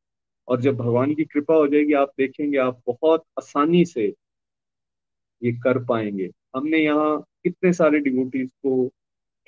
[0.48, 4.16] और जब भगवान की कृपा हो जाएगी, आप देखेंगे, आप बहुत आसानी से
[5.44, 8.92] ये कर पाएँगे। हमने यहाँ कितने सारे डिवोटीज को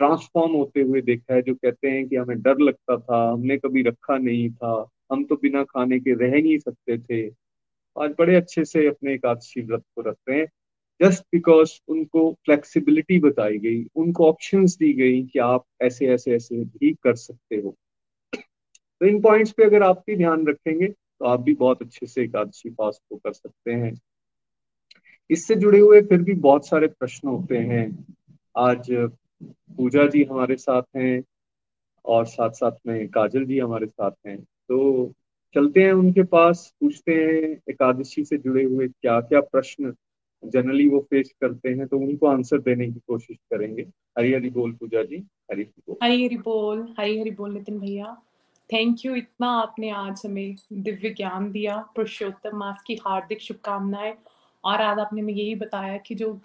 [0.01, 3.81] ट्रांसफॉर्म होते हुए देखा है, जो कहते हैं कि हमें डर लगता था, हमने कभी
[3.81, 7.35] रखा नहीं था, हम तो बिना खाने के रह नहीं सकते थे।
[7.99, 10.47] आज बड़े अच्छे से अपने एकादशी व्रत को रख रहे हैं।
[11.01, 16.63] जस्ट बिकॉज़ उनको फ्लेक्सिबिलिटी बताई गई, उनको ऑप्शंस दी गई कि आप ऐसे ऐसे ऐसे
[16.63, 17.75] भी कर सकते हो।
[19.01, 22.23] तो इन पॉइंट्स पे अगर आप भी ध्यान रखेंगे तो आप भी बहुत अच्छे से
[22.23, 24.01] एकादशी फास्ट को कर सकते हैं।
[25.29, 28.15] इससे जुड़े हुए फिर भी बहुत सारे प्रश्न होते हैं।
[28.57, 29.11] आज
[29.77, 31.23] पूजा जी हमारे साथ हैं
[32.05, 35.11] और साथ साथ में काजल जी हमारे साथ हैं। तो
[35.55, 39.93] चलते हैं उनके पास, पूछते हैं एकादशी से जुड़े हुए क्या क्या प्रश्न
[40.43, 43.81] जनरली वो फेस करते हैं तो उनको आंसर देने की कोशिश करेंगे।
[44.17, 45.17] हरी हरी बोल पूजा जी,
[45.51, 48.17] हरी हरी बोल। हरी हरी बोल, हरी हरी बोल नितिन भैया।
[48.73, 54.13] थैंक यू इतना आपने आज हमें दिव्य ज्ञान दिया, पुरुषोत्तम मास की हार्दिक शुभकामनाएँ।
[54.63, 56.39] और आज आपने हमें यही बताया कि जो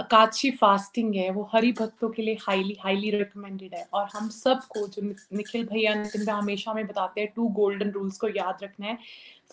[0.00, 4.86] अकादशी फास्टिंग है, वो हरि भक्तों के लिए हाईली हाईली रिकमेंडेड है। और हम सबको
[4.88, 8.86] जो निखिल भैया, नितिन भैया हमेशा हमें बताते हैं टू गोल्डन रूल्स को याद रखना
[8.86, 8.98] है।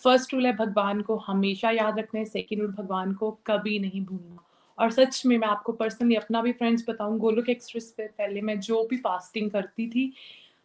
[0.02, 4.04] फ़र्स्ट रूल है भगवान को हमेशा याद रखना है सेकेंड रूल भगवान को कभी नहीं
[4.04, 4.42] भूलना।
[4.78, 8.58] और सच में मैं आपको पर्सनली अपना भी फ्रेंड्स बताऊँ, गोलोक एक्सप्रेस पे पहले मैं
[8.60, 10.12] जो भी फास्टिंग करती थी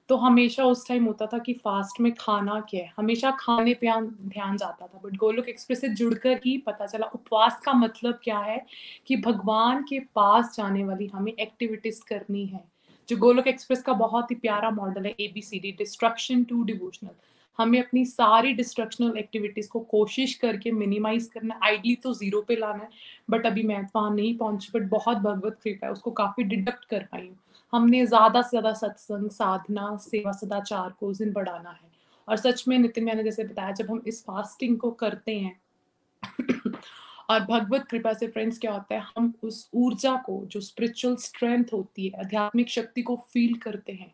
[0.09, 3.87] तो हमेशा उस टाइम होता था कि फास्ट में खाना क्या है। हमेशा खाने पे
[4.01, 8.37] ध्यान जाता था। बट गोलोक एक्सप्रेस से जुड़कर ही पता चला, उपवास का मतलब क्या
[8.39, 8.65] है
[9.07, 12.63] कि भगवान के पास जाने वाली हमें एक्टिविटीज़ करनी है।
[13.09, 17.09] जो गोलोक एक्सप्रेस का बहुत ही प्यारा मॉडल है एबीसीडी डिस्ट्रक्शन टू डिवोशनल
[17.59, 22.83] हमें अपनी सारी डिस्ट्रक्शनल एक्टिविटीज़ को कोशिश करके मिनिमाइज करना आइडली तो ज़ीरो पे लाना
[22.83, 22.89] है
[23.29, 27.07] बट अभी मैं वहाँ नहीं पहुँची बट बहुत भगवत कृपा है, उसको काफ़ी डिडक्ट कर
[27.11, 27.37] पाई हूँ।
[27.73, 31.89] हमने ज़्यादा से ज़्यादा सत्संग, साधना, सेवा, सदाचार को उस दिन बढ़ाना है।
[32.27, 35.59] और सच में नितिन मैंने जैसे बताया, जब हम इस फास्टिंग को करते हैं,
[37.29, 41.73] और भगवत कृपा से फ्रेंड्स क्या होता है, हम उस ऊर्जा को, जो स्पिरिचुअल स्ट्रेंथ
[41.73, 44.13] होती है, आध्यात्मिक शक्ति को फील करते हैं।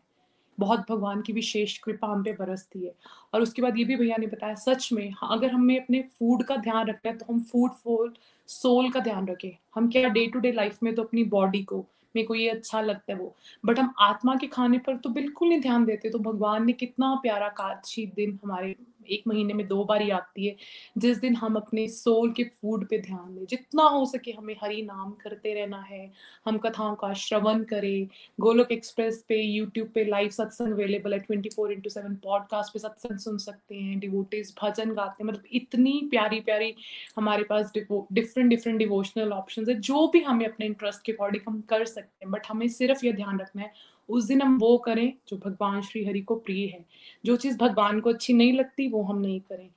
[0.58, 2.92] बहुत भगवान की विशेष कृपा हम पे बरसती है।
[3.34, 6.56] और उसके बाद ये भी भैया ने बताया, सच में अगर हमें अपने फ़ूड का
[6.58, 8.12] ध्यान रखना है तो हम फ़ूड फॉर
[8.48, 11.84] सोल का ध्यान रखें। हम क्या डे टू डे लाइफ में तो अपनी बॉडी को
[12.16, 15.48] मेरे को ये अच्छा लगता है वो। बट हम आत्मा के खाने पर तो बिल्कुल
[15.48, 18.74] नहीं ध्यान देते तो भगवान ने कितना प्यारा काशी दिन हमारे
[19.06, 20.56] एक महीने में दो बार ही आती है,
[20.98, 24.82] जिस दिन हम अपने सोल के फ़ूड पे ध्यान दें। जितना हो सके हमें हरी
[24.82, 26.10] नाम करते रहना है,
[26.46, 28.08] हम कथाओं का श्रवण करें।
[28.40, 32.78] गोलोक एक्सप्रेस पे यूट्यूब पे लाइव सत्संग अवेलेबल है twenty four into seven podcast पे
[32.78, 36.74] सत्संग सुन सकते हैं डिवोटिस भजन गाते हैं। मतलब इतनी प्यारी प्यारी
[37.16, 41.60] हमारे पास डिफरेंट डिफरेंट डिवोशनल ऑप्शन है, जो भी हमें अपने इंटरेस्ट के अकॉर्डिंग हम
[41.60, 43.72] कर सकते हैं। बट हमें सिर्फ़ ये ध्यान रखना है
[44.08, 46.84] उस दिन हम वो करें जो भगवान श्री हरि को प्रिय है।
[47.24, 49.68] जो चीज़ भगवान को अच्छी नहीं लगती वो हम नहीं करें।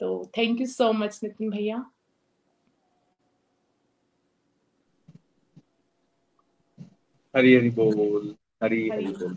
[0.00, 1.84] तो thank you so much Nitin भैया।
[7.36, 9.36] हरी हरी बोल हरी हरी बोल।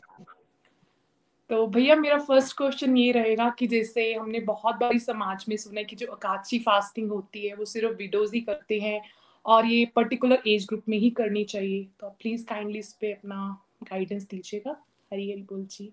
[1.49, 5.79] तो भैया मेरा फ़र्स्ट क्वेश्चन ये रहेगा कि जैसे हमने बहुत बारी समाज में सुना
[5.79, 9.01] है कि जो अकाची फास्टिंग होती है वो सिर्फ़ विडोज ही करते हैं
[9.45, 13.63] और ये पर्टिकुलर एज ग्रुप में ही करनी चाहिए। तो प्लीज़ काइंडली इस पे अपना
[13.81, 14.71] गाइडेंस दीजिएगा
[15.11, 15.91] हरी हरी बोल जी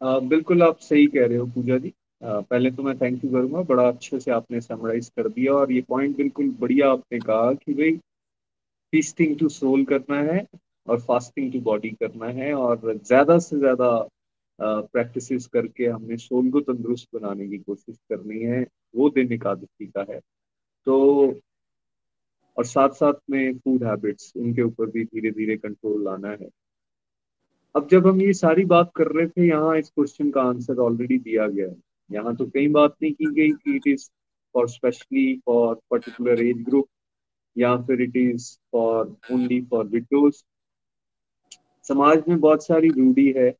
[0.00, 3.30] आ, बिल्कुल आप सही कह रहे हो पूजा जी। आ, पहले तो मैं थैंक यू
[3.30, 7.52] करूँगा बड़ा अच्छे से आपने समराइज कर दिया और ये पॉइंट बिल्कुल बढ़िया आपने कहा
[7.54, 7.96] कि भाई
[8.92, 10.46] फीस्टिंग टू सोल करना है
[10.86, 13.90] और फास्टिंग टू बॉडी करना है और ज़्यादा से ज़्यादा
[14.58, 18.62] प्रैक्टिसेस करके हमने सोल को तंदुरुस्त बनाने की कोशिश करनी है
[18.96, 20.18] वो दिन एकादशी का है।
[20.86, 20.96] तो
[22.56, 26.48] और साथ साथ में फ़ूड हैबिट्स उनके ऊपर भी धीरे धीरे कंट्रोल लाना है।
[27.74, 31.18] अब जब हम ये सारी बात कर रहे थे, यहाँ इस क्वेश्चन का आंसर ऑलरेडी
[31.18, 31.76] दिया गया है।
[32.10, 34.08] यहाँ तो कई बात नहीं की गई कि it is
[34.54, 36.88] for specially for particular age group
[37.56, 40.42] या फिर it is for only for widows
[41.84, 43.52] समाज में बहुत सारी रूढ़ी है।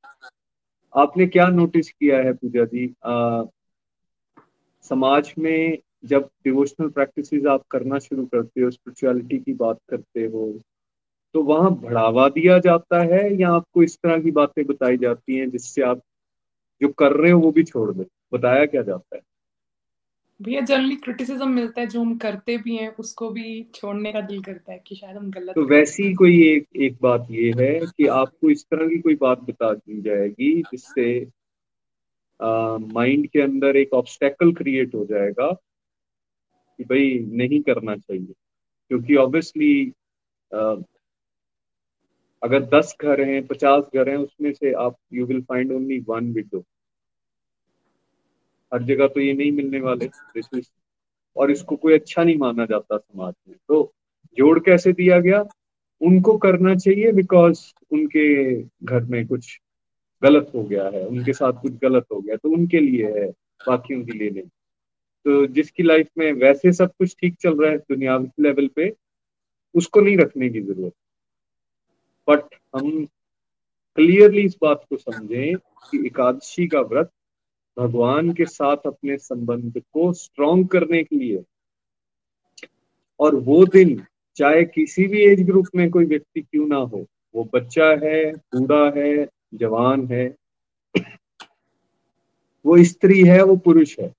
[0.94, 2.86] आपने क्या नोटिस किया है पूजा जी?
[4.84, 10.46] समाज में जब डिवोशनल प्रैक्टिसेस आप करना शुरू करते हो स्पिरिचुअलिटी की बात करते हो
[11.34, 15.50] तो वहाँ बढ़ावा दिया जाता है या आपको इस तरह की बातें बताई जाती हैं
[15.50, 16.02] जिससे आप
[16.82, 18.06] जो कर रहे हो वो भी छोड़ दे?
[18.32, 19.22] बताया क्या जाता है?
[20.42, 24.42] भैया जनरली क्रिटिसिज्म मिलता है जो हम करते भी हैं उसको भी छोड़ने का दिल
[24.42, 28.06] करता है कि शायद हम गलत तो वैसी कोई एक एक बात ये है कि
[28.06, 31.28] आपको इस तरह की कोई बात बता दी जाएगी जिससे
[32.94, 35.50] माइंड के अंदर एक ऑब्स्टेकल क्रिएट हो जाएगा
[36.78, 38.34] कि भाई नहीं करना चाहिए।
[38.88, 39.92] क्योंकि ऑब्वियसली
[42.42, 46.32] अगर दस घर हैं, पचास घर हैं, उसमें से आप you will find only one
[46.32, 46.64] widow
[48.72, 50.08] हर जगह तो ये नहीं मिलने वाले
[51.36, 53.92] और इसको कोई अच्छा नहीं माना जाता समाज में। तो
[54.38, 55.44] जोड़ कैसे दिया गया?
[56.00, 57.60] उनको करना चाहिए बिकॉज़
[57.92, 59.58] उनके घर में कुछ
[60.22, 63.28] गलत हो गया है, उनके साथ कुछ गलत हो गया तो उनके लिए है
[63.66, 64.42] बाकियों के लिए नहीं।
[65.26, 68.92] तो जिसकी लाइफ में वैसे सब कुछ ठीक चल रहा है दुनियावी लेवल पे,
[69.74, 70.92] उसको नहीं रखने की ज़रूरत।
[72.28, 72.42] बट
[72.76, 73.06] हम
[73.96, 77.10] क्लियरली इस बात को समझें कि एकादशी का व्रत
[77.78, 81.44] भगवान के साथ अपने संबंध को स्ट्रॉन्ग करने के लिए
[83.20, 87.50] और वो दिन चाहे किसी भी एज ग्रुप में कोई व्यक्ति क्यों ना हो, वो
[87.54, 90.34] बच्चा है, बूढ़ा है, जवान है,
[92.66, 94.14] वो स्त्री है, वो पुरुष है,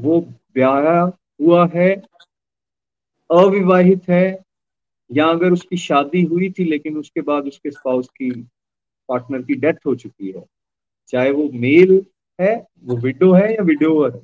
[0.00, 0.20] वो
[0.54, 1.04] ब्याह
[1.42, 2.02] हुआ है,
[3.30, 4.45] अविवाहित है
[5.10, 8.30] या अगर उसकी शादी हुई थी, लेकिन उसके बाद उसके स्पाउस की
[9.08, 10.44] पार्टनर की डेथ हो चुकी है,
[11.12, 12.00] चाहे वो मेल
[12.38, 14.22] है, वो विडो है या विडोवर है,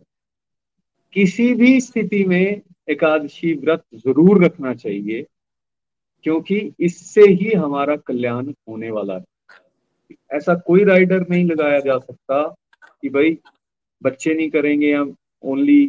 [1.15, 5.27] किसी भी स्थिति में एकादशी व्रत ज़रूर रखना चाहिए,
[6.27, 9.25] क्योंकि इससे ही हमारा कल्याण होने वाला है।
[10.31, 12.43] ऐसा कोई राइडर नहीं लगाया जा सकता
[13.03, 13.39] कि भाई,
[14.03, 15.05] बच्चे नहीं करेंगे या
[15.45, 15.85] ओनली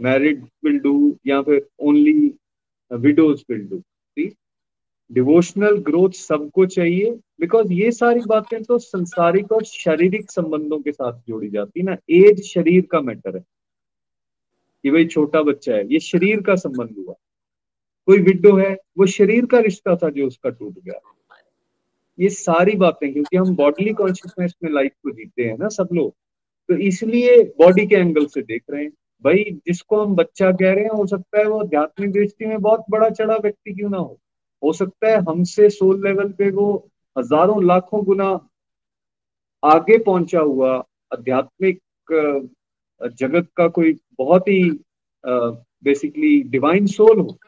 [0.00, 2.34] मैरिड विल डू या फिर only
[2.92, 3.82] widows will do
[5.12, 11.20] devotional growth सबको चाहिए। बिकॉज़ ये सारी बातें तो संसारिक और शारीरिक संबंधों के साथ
[11.28, 13.44] जोड़ी जाती है ना। एज शरीर का मैटर है।
[14.82, 17.14] कि भाई छोटा बच्चा है। ये शरीर का संबंध हुआ।
[18.06, 21.00] कोई विडो है, वो शरीर का रिश्ता था जो उसका टूट गया।
[22.20, 26.14] ये सारी बातें, क्योंकि हम बॉडली कॉन्शियसनेस में लाइफ को जीते हैं ना सब लोग।
[26.68, 28.92] तो इसलिए बॉडी के एंगल से देख रहे हैं।
[29.24, 32.84] भाई, जिसको हम बच्चा कह रहे हैं, हो सकता है वो आध्यात्मिक दृष्टि में बहुत
[32.90, 34.18] बड़ा चढ़ा व्यक्ति क्यों ना हो।
[34.62, 36.68] हो सकता है हमसे सोल लेवल पे वो
[37.16, 38.28] हज़ारों लाखों गुना
[39.62, 40.72] आगे पहुँचा हुआ
[41.12, 41.80] आध्यात्मिक
[43.12, 44.62] जगत का कोई बहुत ही
[45.24, 47.38] बेसिकली डिवाइन सोल हो।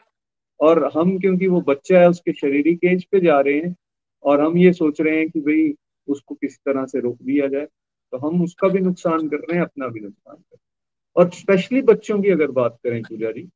[0.59, 3.75] और हम, क्योंकि वो बच्चा है, उसके शारीरिक एज पे जा रहे हैं,
[4.23, 5.73] और हम ये सोच रहे हैं कि भाई,
[6.07, 7.67] उसको किसी तरह से रोक दिया जाए
[8.13, 10.70] तो हम उसका भी नुकसान कर रहे हैं, अपना भी नुकसान कर रहे हैं।
[11.15, 13.47] और स्पेशली बच्चों की अगर बात करें पूजा जी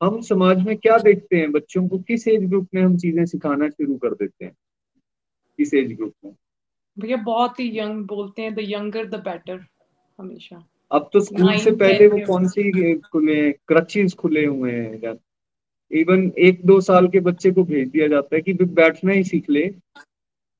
[0.00, 1.50] हम समाज में क्या देखते हैं?
[1.52, 4.52] बच्चों को किस एज ग्रुप में हम चीज़ें सिखाना शुरू कर देते हैं?
[5.58, 6.32] किस एज ग्रुप में?
[6.96, 9.64] भैया बहुत ही यंग बोलते हैं द यंगर द बेटर
[10.18, 15.14] हमेशा। अब तो स्कूल से पहले वो कौन सी। खुले क्रचेज खुले हुए हैं
[15.90, 19.50] इवन एक दो साल के बच्चे को भेज दिया जाता है कि बैठना ही सीख
[19.50, 19.64] ले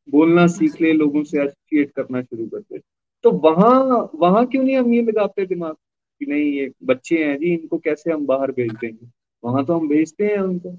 [0.09, 2.79] बोलना सीख ले लोगों से एसोसिएट करना शुरू कर दे।
[3.25, 5.75] तो वहाँ वहाँ क्यों नहीं हम ये लगाते दिमाग?
[6.25, 9.07] कि नहीं, ये बच्चे हैं जी, इनको कैसे हम बाहर भेज देंगे?
[9.45, 10.77] वहाँ तो हम भेजते हैं उनको।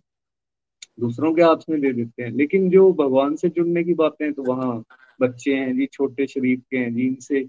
[1.00, 4.34] दूसरों के हाथ में दे देते हैं। लेकिन जो भगवान से जुड़ने की बातें हैं
[4.34, 4.84] तो वहाँ
[5.22, 7.40] बच्चे हैं जी, छोटे शरीफ के हैं जी, इनसे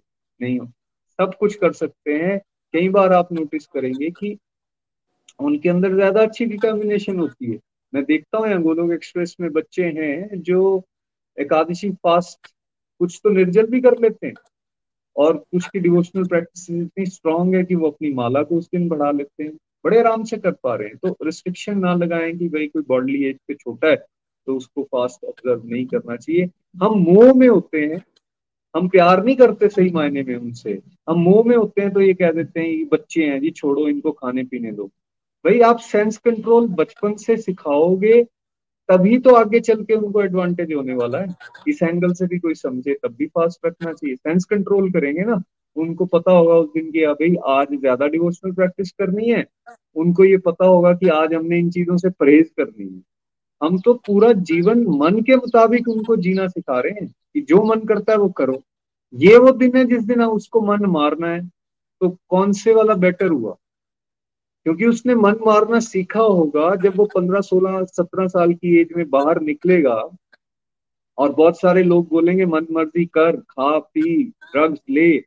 [0.40, 0.66] नहीं हो,
[1.18, 2.38] सब कुछ कर सकते हैं।
[2.74, 4.36] कई बार आप नोटिस करेंगे कि
[5.40, 7.58] उनके अंदर ज़्यादा अच्छी डिटर्मिनेशन होती है।
[7.92, 10.82] मैं देखता हूँ गोलोक एक्सप्रेस में बच्चे हैं जो
[11.38, 12.52] एकादशी फास्ट
[13.00, 14.34] कुछ तो निर्जल भी कर लेते हैं।
[15.16, 18.88] और कुछ की डिवोशनल प्रैक्टिस इतनी स्ट्रांग है कि वो अपनी माला को उस दिन
[18.88, 19.52] बढ़ा लेते हैं,
[19.84, 23.24] बड़े आराम से कर पा रहे हैं। तो रिस्ट्रिक्शन ना लगाएँ कि भाई कोई बॉडली
[23.24, 23.96] एज पे छोटा है
[24.46, 28.02] तो उसको फास्ट ऑब्ज़र्व नहीं करना चाहिए। हम मोह में होते हैं,
[28.74, 32.14] हम प्यार नहीं करते सही मायने में उनसे। हम मोह में होते हैं तो ये
[32.14, 34.86] कह देते हैं, ये बच्चे हैं जी, छोड़ो इनको खाने पीने दो।
[35.44, 38.22] भाई आप सेंस कंट्रोल बचपन से सिखाओगे
[38.88, 41.34] तभी तो आगे चल के उनको एडवांटेज होने वाला है।
[41.68, 45.42] इस एंगल से भी कोई समझे, तब भी फास्ट रखना चाहिए। सेंस कंट्रोल करेंगे ना,
[45.76, 49.44] उनको पता होगा उस दिन की भाई, आज ज़्यादा डिवोशनल प्रैक्टिस करनी है।
[49.96, 53.02] उनको ये पता होगा कि आज हमने इन चीज़ों से परहेज करनी है।
[53.60, 57.80] हम तो पूरा जीवन मन के मुताबिक उनको जीना सिखा रहे हैं कि जो मन
[57.80, 58.62] करता है वो करो।
[59.14, 61.40] ये वो दिन है जिस दिन उसको मन मारना है।
[62.00, 63.56] तो कौन से वाला बेटर हुआ?
[64.64, 69.10] क्योंकि उसने मन मारना सीखा होगा जब वो पंद्रह, सोलह, सत्रह साल की एज में
[69.10, 70.16] बाहर निकलेगा।
[71.18, 75.18] और बहुत सारे लोग बोलेंगे, मन मर्ज़ी कर, खा, पी ड्रग्स ले।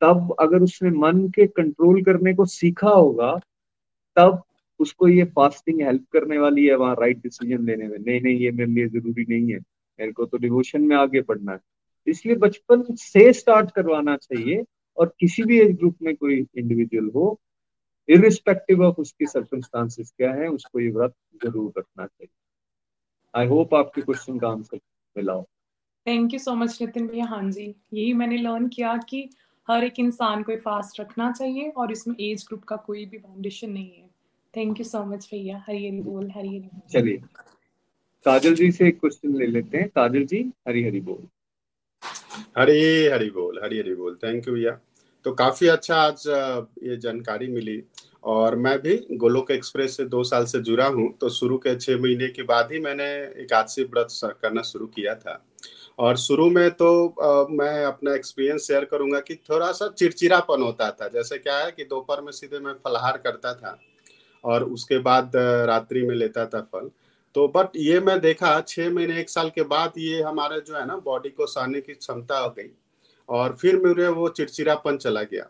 [0.00, 3.40] तब अगर उसने मन के कंट्रोल करने को सीखा होगा,
[4.16, 4.42] तब
[4.80, 8.50] उसको ये फास्टिंग हेल्प करने वाली है, वहाँ राइट डिसीज़न लेने में। नहीं नहीं, ये
[8.50, 9.58] मेरे लिए ज़रूरी नहीं है।
[10.00, 11.58] मेरे को तो डिवोशन में आगे बढ़ना है।
[12.06, 14.64] इसलिए बचपन से स्टार्ट करवाना चाहिए
[14.96, 17.40] और किसी भी एज ग्रुप में कोई इंडिविजुअल हो
[18.08, 22.30] इरिस्पेक्टिव ऑफ़ उसकी सर्कमस्टांसिस क्या है उसको ये व्रत ज़रूर रखना चाहिए।
[23.34, 24.78] आई होप आपके क्वेश्चन का आंसर
[25.16, 25.46] मिला हो।
[26.06, 29.28] Thank you so much Nitin भैया। हाँ जी यही मैंने लर्न किया कि
[29.68, 33.70] हर एक इंसान को फास्ट रखना चाहिए और इसमें एज ग्रुप का कोई भी बाउंडेशन
[33.70, 34.08] नहीं है।
[34.54, 37.22] थैंक यू सो मच भैया। हरी हरी बोल हरी हरी चलिए
[38.26, 41.28] काजल जी से एक क्वेश्चन ले लेते हैं। काजल जी हरी हरी बोल।
[42.58, 44.78] हरी हरी बोल हरी हरी बोल। थैंक यू भैया।
[45.26, 47.82] तो काफ़ी अच्छा आज ये जानकारी मिली।
[48.24, 51.96] और मैं भी गोलोक एक्सप्रेस से दो साल से जुड़ा हूँ तो शुरू के छः
[51.96, 53.04] महीने के बाद ही मैंने
[53.42, 54.08] एकादशी व्रत
[54.42, 55.42] करना शुरू किया था।
[55.98, 60.90] और शुरू में तो आ, मैं अपना एक्सपीरियंस शेयर करूँगा कि थोड़ा सा चिड़चिड़ापन होता
[60.90, 63.78] था। जैसे क्या है कि दोपहर में सीधे मैं फलहार करता था
[64.44, 65.32] और उसके बाद
[65.66, 66.90] रात्रि में लेता था फल।
[67.34, 70.86] तो बट ये मैं देखा छः महीने एक साल के बाद ये हमारे जो है
[70.86, 72.70] ना बॉडी को सहने की क्षमता हो गई।
[73.28, 75.48] और फिर मेरे वो चिड़चिड़ापन चला गया।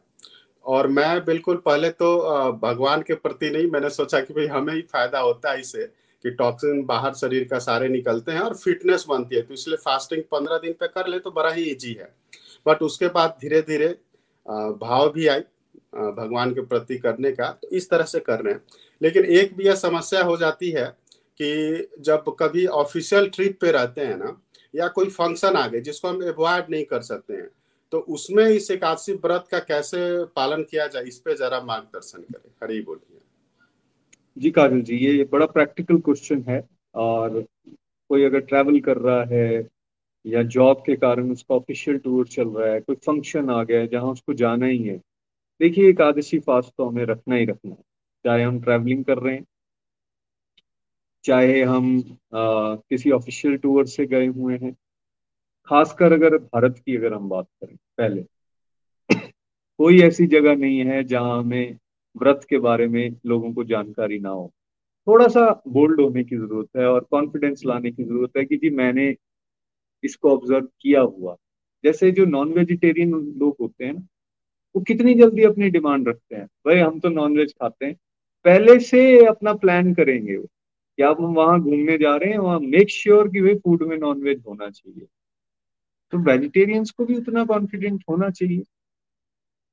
[0.64, 2.16] और मैं बिल्कुल पहले तो
[2.62, 5.84] भगवान के प्रति नहीं, मैंने सोचा कि भाई हमें ही फ़ायदा होता है इसे
[6.24, 10.22] कि टॉक्सिन बाहर शरीर का सारे निकलते हैं और फिटनेस बनती है। तो इसलिए फास्टिंग
[10.32, 12.14] पंद्रह दिन पे कर ले तो बड़ा ही इजी है।
[12.66, 13.88] बट उसके बाद धीरे धीरे
[14.46, 15.40] भाव भी आई
[15.94, 18.62] भगवान के प्रति करने का। तो इस तरह से कर रहे हैं।
[19.00, 20.84] लेकिन एक भी यह समस्या हो जाती है
[21.40, 24.36] कि जब कभी ऑफिशियल ट्रिप पे रहते हैं ना,
[24.74, 27.48] या कोई फ़ंक्शन आ गए जिसको हम अवॉइड नहीं कर सकते हैं
[27.92, 29.98] तो उसमें इस एकादशी व्रत का कैसे
[30.36, 33.20] पालन किया जाए इस पे जरा मार्गदर्शन करें। हरी बोलिए।
[34.36, 36.62] जी काजल जी ये बड़ा प्रैक्टिकल क्वेश्चन है
[36.94, 37.40] और
[38.10, 39.68] कोई अगर ट्रैवल कर रहा है
[40.24, 43.86] या जॉब के कारण उसका ऑफिशियल टूर चल रहा है कोई फ़ंक्शन आ गया है
[43.88, 44.96] जहाँ उसको जाना ही है
[45.60, 47.82] देखिए एकादशी फास्ट तो हमें रखना ही रखना है।
[48.24, 49.44] चाहे हम ट्रैवलिंग कर रहे हैं
[51.24, 51.98] चाहे हम
[52.34, 54.76] आ, किसी ऑफिशियल टूर से गए हुए हैं
[55.68, 58.22] खासकर अगर भारत की अगर हम बात करें, पहले,
[59.78, 61.78] कोई ऐसी जगह नहीं है जहाँ हमें
[62.16, 64.52] व्रत के बारे में लोगों को जानकारी ना हो।
[65.06, 68.70] थोड़ा सा बोल्ड होने की ज़रूरत है और कॉन्फिडेंस लाने की ज़रूरत है कि जी
[68.70, 69.14] मैंने
[70.04, 71.36] इसको ऑब्ज़र्व किया हुआ।
[71.84, 74.06] जैसे जो नॉन वेजिटेरियन लोग होते हैं ना,
[74.76, 77.94] वो कितनी जल्दी अपनी डिमांड रखते हैं। भाई, हम तो नॉन वेज खाते हैं।
[78.44, 80.44] पहले से अपना प्लान करेंगे वो
[80.98, 83.96] कि आप हम वहाँ घूमने जा रहे हैं, वहाँ मेक श्योर कि भाई फ़ूड में
[83.98, 85.06] नॉन वेज होना चाहिए।
[86.12, 88.62] तो वेजिटेरियंस को भी उतना कॉन्फिडेंट होना चाहिए।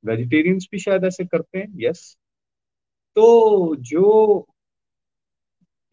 [0.06, 2.18] वेजिटेरियंस भी शायद ऐसे करते हैं यस
[3.16, 4.46] तो जो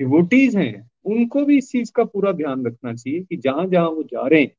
[0.00, 4.02] डिवोटीज हैं, उनको भी इस चीज़ का पूरा ध्यान रखना चाहिए कि जहाँ जहाँ वो
[4.02, 4.54] जा रहे हैं,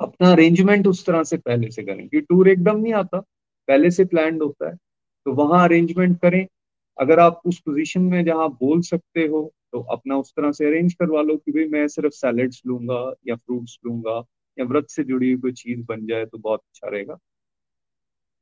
[0.00, 3.20] अपना अरेंजमेंट उस तरह से पहले से करें। कि टूर एकदम नहीं आता,
[3.68, 4.76] पहले से प्लान होता है।
[5.24, 6.46] तो वहाँ अरेंजमेंट करें।
[7.00, 10.94] अगर आप उस पोजीशन में जहाँ बोल सकते हो तो अपना उस तरह से अरेंज
[10.94, 14.18] करवा लो कि भाई मैं सिर्फ़ सैलड्स लूँगा या फ्रूट्स लूँगा
[14.58, 17.18] या व्रत से जुड़ी हुई कोई चीज़ बन जाए तो बहुत अच्छा रहेगा।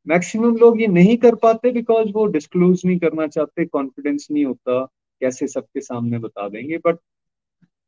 [0.06, 4.84] मैक्सिमम लोग ये नहीं कर पाते बिकॉज़ वो डिस्क्लोज नहीं करना चाहते कॉन्फिडेंस नहीं होता
[5.20, 6.98] कैसे सबके सामने बता देंगे। But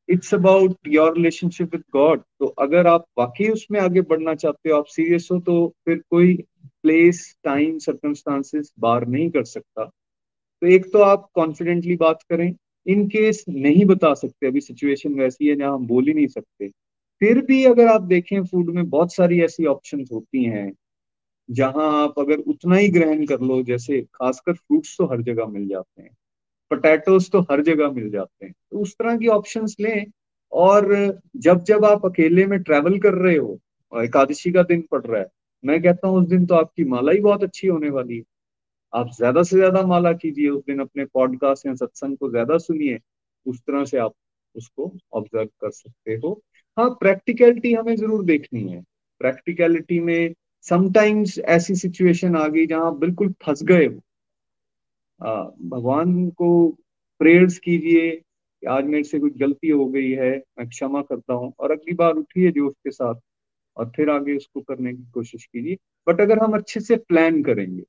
[0.08, 4.78] it's about your relationship with God तो अगर आप वाकई उसमें आगे बढ़ना चाहते हो,
[4.78, 6.34] आप सीरियस हो तो फिर कोई
[6.82, 12.52] प्लेस टाइम सर्कमस्टांसेस बार नहीं कर सकता। तो एक तो आप कॉन्फिडेंटली बात करें
[12.88, 16.68] इन केस नहीं बता सकते, अभी सिचुएशन वैसी है, जहाँ हम बोल ही नहीं सकते।
[17.20, 20.72] फिर भी अगर आप देखें फ़ूड में बहुत सारी ऐसी ऑप्शन होती हैं,
[21.48, 25.68] जहाँ आप अगर उतना ही ग्रहण कर लो, जैसे खासकर फ्रूट्स तो हर जगह मिल
[25.68, 26.10] जाते हैं
[26.70, 30.06] पोटैटोज तो हर जगह मिल जाते हैं तो उस तरह की ऑप्शंस लें।
[30.52, 30.86] और
[31.38, 33.58] जब जब आप अकेले में ट्रैवल कर रहे हो
[33.92, 35.26] एकादशी का दिन पड़ रहा है,
[35.64, 38.22] मैं कहता हूँ, उस दिन तो आपकी माला ही बहुत अच्छी होने वाली है।
[38.92, 42.98] आप ज़्यादा से ज़्यादा माला कीजिए उस दिन अपने पॉडकास्ट या सत्संग को ज़्यादा सुनिए,
[43.46, 44.14] उस तरह से आप
[44.54, 46.40] उसको ऑब्ज़र्व कर सकते हो।
[46.76, 48.80] हाँ प्रैक्टिकलिटी हमें ज़रूर देखनी है।
[49.20, 50.34] प्रैक्टिकलिटी में
[50.64, 54.00] समटाइम्स ऐसी सिचुएशन आ गई जहाँ बिल्कुल फंस गए हो।
[55.68, 56.48] भगवान को
[57.20, 58.10] प्रेयर्स कीजिए
[58.62, 62.14] आज मेरे से कुछ गलती हो गई है, मैं क्षमा करता हूँ और अगली बार
[62.14, 63.14] उठिए जोश के साथ
[63.76, 65.76] और फिर आगे उसको करने की कोशिश कीजिए।
[66.06, 67.82] बट अगर हम अच्छे से प्लान करेंगे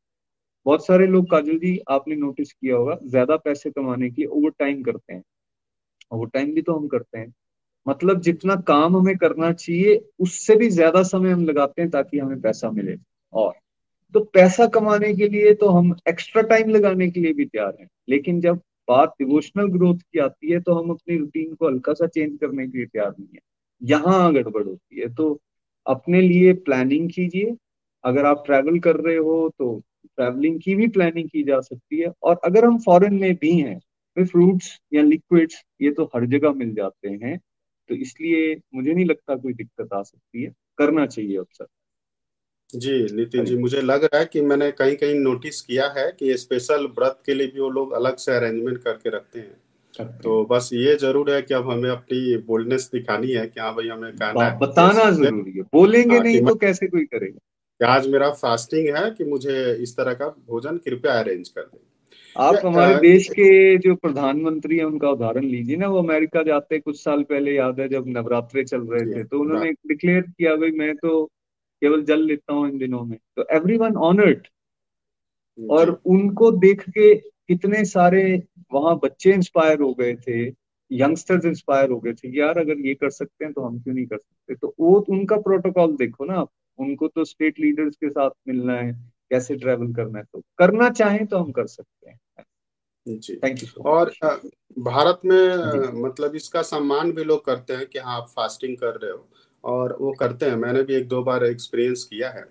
[0.66, 4.82] बहुत सारे लोग, काजल जी, आपने नोटिस किया होगा, ज़्यादा पैसे कमाने की ओवर टाइम
[4.84, 5.24] करते हैं।
[6.12, 7.34] ओवर टाइम भी तो हम करते हैं।
[7.86, 12.42] मतलब जितना काम हमें करना चाहिए, उससे भी ज़्यादा समय हम लगाते हैं ताकि हमें
[12.42, 12.96] पैसा मिले।
[13.34, 13.54] और
[14.16, 17.88] तो पैसा कमाने के लिए तो हम एक्स्ट्रा टाइम लगाने के लिए भी तैयार हैं।
[18.10, 22.08] लेकिन जब बात डिवोशनल ग्रोथ की आती है तो हम अपनी रूटीन को हल्का सा
[22.08, 23.40] चेंज करने के लिए तैयार नहीं है।
[23.82, 25.40] यहाँ गड़बड़ होती है। तो
[25.86, 27.56] अपने लिए प्लानिंग कीजिए।
[28.04, 32.12] अगर आप ट्रैवल कर रहे हो तो ट्रैवलिंग की भी प्लानिंग की जा सकती है।
[32.24, 36.52] और अगर हम फॉरेन में भी हैं तो फ्रूट्स या लिक्विड्स ये तो हर जगह
[36.52, 37.38] मिल जाते हैं।
[37.90, 41.66] तो इसलिए मुझे नहीं लगता कोई दिक्कत आ सकती है। करना चाहिए अक्सर।
[42.70, 46.38] जी नितिन जी मुझे लग रहा है कि मैंने कहीं कहीं नोटिस किया है कि
[46.38, 49.56] स्पेशल व्रत के लिए भी वो लोग अलग से अरेंजमेंट करके रखते हैं।
[50.22, 53.88] तो बस ये ज़रूर है कि अब हमें अपनी बोल्डनेस दिखानी है कि हाँ भाई
[53.88, 57.40] हमें कहना है। बताना ज़रूरी है। बोलेंगे हाँ, नहीं तो कैसे कोई करेगा?
[57.82, 61.80] आज मेरा फास्टिंग है कि मुझे इस तरह का भोजन कृपया अरेंज कर दें।
[62.36, 67.00] आप हमारे देश के जो प्रधानमंत्री हैं उनका उदाहरण लीजिए ना वो अमेरिका जाते कुछ
[67.04, 70.96] साल पहले याद है जब नवरात्रे चल रहे थे तो उन्होंने डिक्लेयर किया भाई मैं
[70.96, 71.24] तो
[71.82, 74.48] केवल जल लेता हूँ इन दिनों में। तो एवरी वन ऑनर्ड
[75.58, 78.24] और उनको देख के कितने सारे
[78.74, 80.46] वहाँ बच्चे इंस्पायर हो गए थे
[80.92, 84.06] यंगस्टर्स इंस्पायर हो गए थे यार अगर ये कर सकते हैं तो हम क्यों नहीं
[84.06, 84.56] कर सकते?
[84.56, 86.50] तो वो उनका प्रोटोकॉल देखो ना आप।
[86.80, 88.92] उनको तो स्टेट लीडर्स के साथ मिलना है
[89.32, 92.20] कैसे ट्रेवल करना है तो करना चाहें तो हम कर सकते हैं।
[93.08, 94.14] जी। थैंक यू और
[94.78, 99.12] भारत में मतलब इसका सम्मान भी लोग करते हैं कि हाँ आप फास्टिंग कर रहे
[99.12, 99.28] हो
[99.64, 102.46] और वो करते हैं। मैंने भी एक दो बार एक्सपीरियंस किया है।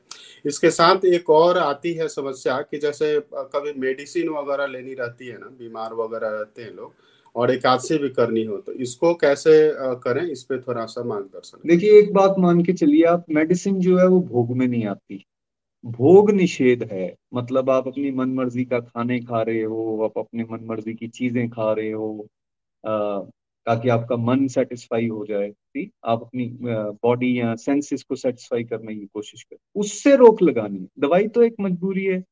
[0.44, 5.38] इसके साथ एक और आती है समस्या कि जैसे कभी मेडिसिन वगैरह लेनी रहती है
[5.38, 6.94] ना बीमार वगैरह रहते हैं लोग
[7.38, 9.52] और एकादशी भी करनी हो तो इसको कैसे
[10.02, 10.22] करें?
[10.22, 14.06] इस पे थोड़ा सा मार्गदर्शन देखिए एक बात मान के चलिए आप मेडिसिन जो है
[14.08, 15.24] वो भोग में नहीं आती।
[15.84, 20.44] भोग निषेध है। मतलब आप अपनी मन मर्ज़ी का खाने खा रहे हो आप अपने
[20.44, 22.26] मन मर्ज़ी की चीज़ें खा रहे हो
[22.84, 23.20] आ,
[23.66, 26.48] ताकि आपका मन सेटिस्फाई हो जाए ठीक आप अपनी
[27.02, 31.54] बॉडी या सेंसेस को सेटिस्फाई करने की कोशिश करें। उससे रोक लगानी दवाई तो एक
[31.60, 32.22] मजबूरी है।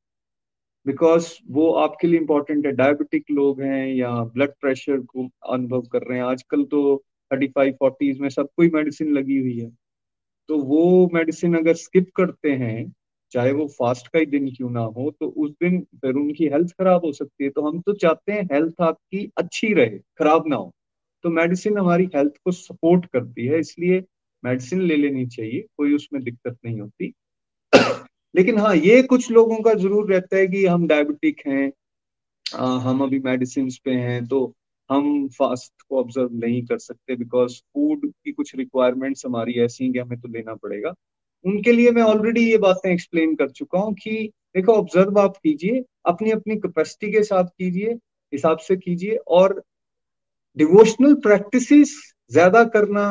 [0.87, 6.03] बिकॉज़ वो आपके लिए इंपॉर्टेंट है। डायबिटिक लोग हैं या ब्लड प्रेशर को अनुभव कर
[6.03, 6.97] रहे हैं। आजकल तो
[7.31, 9.71] थर्टी फाइव फोर्टीज में सब कोई मेडिसिन लगी हुई है।
[10.49, 12.93] तो वो मेडिसिन अगर स्किप करते हैं,
[13.33, 16.73] चाहे वो फास्ट का ही दिन क्यों ना हो तो उस दिन फिर उनकी हेल्थ
[16.73, 20.57] खराब हो सकती है। तो हम तो चाहते हैं हेल्थ आपकी अच्छी रहे, खराब ना
[20.57, 20.73] हो।
[21.25, 24.03] तो मेडिसिन हमारी हेल्थ को सपोर्ट करती है। इसलिए
[24.43, 27.13] मेडिसिन ले लेनी चाहिए। कोई उसमें दिक्कत नहीं होती।
[28.37, 31.71] लेकिन हाँ ये कुछ लोगों का ज़रूर रहता है कि हम डायबिटिक हैं
[32.47, 34.41] आ, हम अभी मेडिसिन पे हैं तो
[34.91, 39.93] हम फास्ट को ऑब्ज़र्व नहीं कर सकते बिकॉज़ फ़ूड की कुछ रिक्वायरमेंट्स हमारी ऐसी हैं
[39.93, 40.95] कि हमें तो लेना पड़ेगा।
[41.45, 45.85] उनके लिए मैं ऑलरेडी ये बातें एक्सप्लेन कर चुका हूँ कि देखो ऑब्ज़र्व आप कीजिए
[46.07, 47.93] अपनी अपनी कैपेसिटी के साथ कीजिए
[48.33, 49.63] हिसाब से कीजिए और
[50.57, 51.97] डिवोशनल प्रैक्टिसेस
[52.31, 53.09] ज़्यादा करना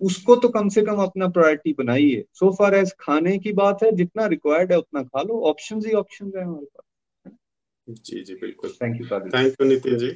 [0.00, 3.90] उसको तो कम से कम अपना प्रायोरिटी बनाइए। सो फार एज खाने की बात है
[3.92, 7.32] जितना रिक्वायर्ड है उतना खा लो। ऑप्शन ही ऑप्शन है हमारे पास।
[7.88, 10.08] जी जी बिल्कुल। Thank you thank you Nitin ji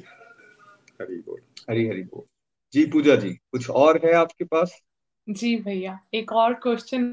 [1.01, 1.39] Hari बोल
[1.69, 2.23] हरी हरी बोल
[2.73, 4.81] जी पूजा जी कुछ और है आपके पास?
[5.27, 7.03] जी भैया एक और क्वेश्चन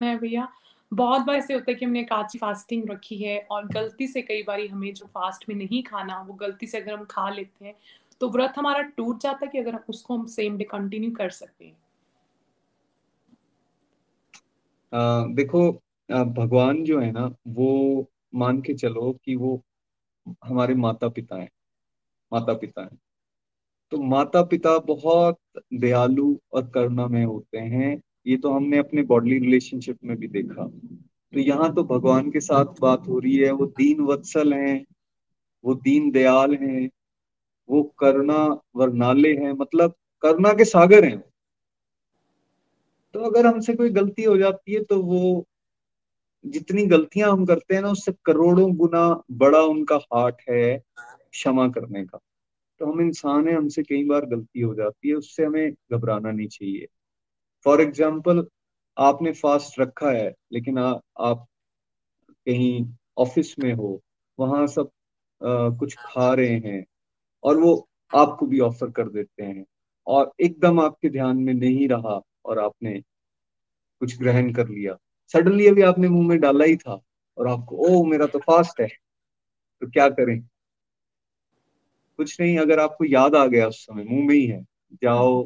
[0.00, 0.48] है भैया।
[0.92, 4.42] बहुत बार ऐसे होता है कि हमने काची फास्टिंग रखी है और गलती से कई
[4.42, 7.74] बार हमें जो फास्ट में नहीं खाना वो गलती से अगर हम खा लेते हैं
[8.20, 11.64] तो व्रत हमारा टूट जाता है कि अगर उसको हम सेम डे कंटिन्यू कर सकते
[11.64, 11.76] हैं?
[14.92, 15.70] आ, देखो
[16.08, 19.60] भगवान जो है ना वो मान के चलो कि वो
[20.44, 21.50] हमारे माता पिता हैं
[22.32, 22.98] माता पिता हैं।
[23.92, 25.38] तो माता पिता बहुत
[25.74, 30.66] दयालु और करुणा में होते हैं ये तो हमने अपने बॉडली रिलेशनशिप में भी देखा।
[30.66, 34.84] तो यहाँ तो भगवान के साथ बात हो रही है वो दीन वत्सल हैं
[35.64, 36.88] वो दीन दयाल हैं
[37.70, 38.38] वो करुणा
[38.76, 41.18] वर्णाले हैं मतलब करुणा के सागर हैं।
[43.14, 45.46] तो अगर हमसे कोई गलती हो जाती है तो वो
[46.44, 49.02] जितनी गलतियाँ हम करते हैं ना उससे करोड़ों गुना
[49.32, 50.78] बड़ा उनका हार्ट है
[51.32, 52.18] क्षमा करने का।
[52.80, 56.48] तो हम इंसान है हमसे कई बार गलती हो जाती है उससे हमें घबराना नहीं
[56.48, 56.86] चाहिए।
[57.66, 58.46] फॉर एग्ज़ाम्पल
[58.96, 61.46] आपने फास्ट रखा है लेकिन आ, आप
[62.46, 62.86] कहीं
[63.18, 64.00] ऑफ़िस में हो
[64.38, 64.90] वहाँ सब
[65.40, 66.84] आ, कुछ खा रहे हैं
[67.44, 69.64] और वो आपको भी ऑफ़र कर देते हैं।
[70.06, 73.00] और एकदम आपके ध्यान में नहीं रहा और आपने
[74.00, 74.96] कुछ ग्रहण कर लिया।
[75.32, 77.00] सडनली अभी आपने मुँह में डाला ही था
[77.38, 78.88] और आपको ओ मेरा तो फास्ट है
[79.82, 80.40] तो क्या करें?
[82.18, 84.66] कुछ नहीं, अगर आपको याद आ गया उस समय, मुँह में ही है,
[85.02, 85.44] जाओ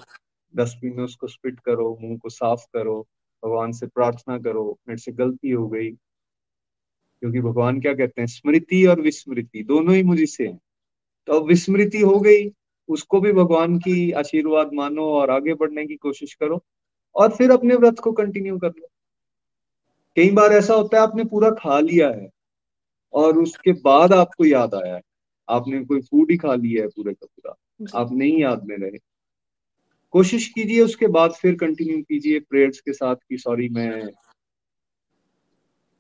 [0.55, 3.07] डस्टबिन में उसको स्पिट करो, मुँह को साफ़ करो,
[3.45, 5.91] भगवान से प्रार्थना करो, मेरे से गलती हो गई।
[7.23, 10.61] क्योंकि भगवान क्या कहते हैं, स्मृति और विस्मृति, दोनों ही मुझे से हैं।
[11.27, 12.53] तो विस्मृति हो गई।
[12.89, 16.65] उसको भी भगवान की आशीर्वाद मानो और आगे बढ़ने की कोशिश करो
[17.15, 18.89] और फिर अपने व्रत को कंटिन्यू कर लो।
[20.17, 22.31] कई बार ऐसा होता है आपने पूरा खा लिया है
[23.13, 25.03] और उसके बाद आपको याद आया है।
[25.49, 28.99] आपने कोई फ़ूड ही खा लिया है पूरे का पूरा। आप नहीं याद में रहे।
[30.11, 34.07] कोशिश कीजिए उसके बाद फिर कंटिन्यू कीजिए। प्रेयर्स के साथ कि सॉरी मैं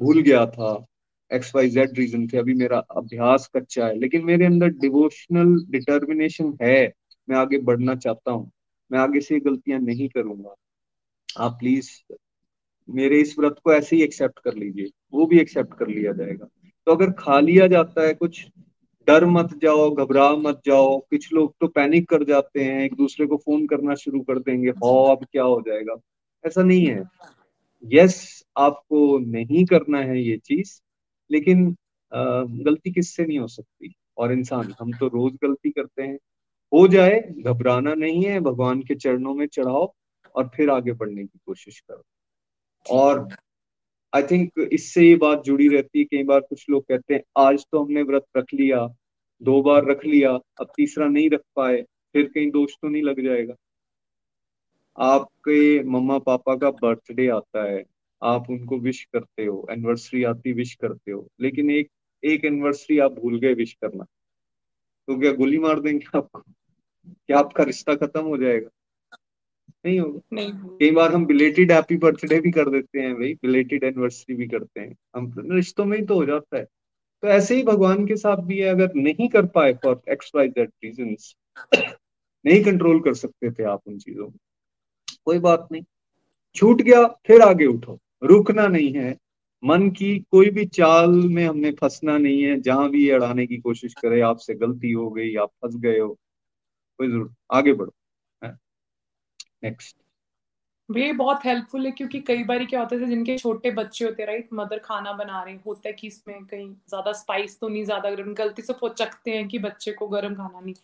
[0.03, 0.87] भूल गया था।
[1.35, 6.57] एक्स वाई जेड रीजन थे अभी मेरा अभ्यास कच्चा है। लेकिन मेरे अंदर डिवोशनल डिटर्मिनेशन
[6.63, 6.93] है।
[7.31, 8.51] मैं आगे बढ़ना चाहता हूँ।
[8.93, 10.55] मैं आगे से गलतियाँ नहीं करूँगा।
[11.39, 11.91] आप प्लीज़
[12.91, 16.47] मेरे इस व्रत को ऐसे ही एक्सेप्ट कर लीजिए। वो भी एक्सेप्ट कर लिया जाएगा।
[16.87, 18.47] तो अगर खा लिया जाता है कुछ
[19.07, 23.27] डर मत जाओ घबरा मत जाओ। कुछ लोग तो पैनिक कर जाते हैं। एक दूसरे
[23.27, 25.97] को फ़ोन करना शुरू कर देंगे। हो अब क्या हो जाएगा?
[26.47, 27.05] ऐसा नहीं है।
[27.93, 30.83] यस yes, आपको नहीं करना है ये चीज़।
[31.31, 31.75] लेकिन
[32.13, 33.95] गलती किससे नहीं हो सकती?
[34.19, 36.19] और इंसान, हम तो रोज गलती करते हैं।
[36.73, 39.93] हो जाए, घबराना नहीं है, भगवान के चरणों में चढ़ाओ
[40.35, 42.03] और फिर आगे बढ़ने की कोशिश करो।
[42.87, 43.29] और
[44.13, 47.65] आई थिंक इससे ये बात जुड़ी रहती है, कई बार कुछ लोग कहते हैं, आज
[47.73, 48.87] तो हमने व्रत रख लिया,
[49.43, 53.25] दो बार रख लिया, अब तीसरा नहीं रख पाए, फिर कहीं दोष तो नहीं लग
[53.25, 53.55] जाएगा?
[54.99, 57.83] आपके मम्मा पापा का बर्थडे आता है।
[58.23, 61.91] आप उनको विश करते हो एनिवर्सरी आती विश करते हो लेकिन एक
[62.23, 64.05] एक एनिवर्सरी आप भूल गए विश करना।
[65.09, 66.41] तो क्या गोली मार देंगे आपको?
[67.27, 68.69] क्या आपका रिश्ता खत्म हो जाएगा?
[69.87, 73.85] नहीं होगा। नहीं कई बार हम बिलेटेड हैप्पी बर्थडे भी कर देते हैं भाई बिलेटेड
[73.85, 77.63] एनिवर्सरी भी करते हैं। हम रिश्तों में ही तो हो जाता है। तो ऐसे ही
[77.63, 81.15] भगवान के साथ भी है अगर नहीं कर पाए for X Y Z reason
[82.45, 84.39] नहीं कंट्रोल कर सकते थे आप उन चीज़ों को
[85.25, 85.83] कोई बात नहीं।
[86.57, 89.17] छूट गया फिर आगे उठो। रुकना नहीं है।
[89.63, 93.95] मन की कोई भी चाल में हमने फंसना नहीं है। जहाँ भी अड़ाने की कोशिश
[93.95, 96.09] करे, आपसे गलती हो गई, आप फंस गए हो,
[97.01, 97.93] कोई ज़रूरत आगे बढ़ो
[99.65, 99.97] नेक्स्ट
[100.89, 104.49] ये बहुत हेल्पफुल है क्योंकि कई बार क्या होता है जिनके छोटे बच्चे होते राइट
[104.53, 108.63] मदर खाना बना रहे होता है कि इसमें कहीं ज़्यादा स्पाइस तो नहीं ज़्यादा गलती
[108.63, 110.75] से वो चखते हैं कि बच्चे को गर्म खाना नहीं।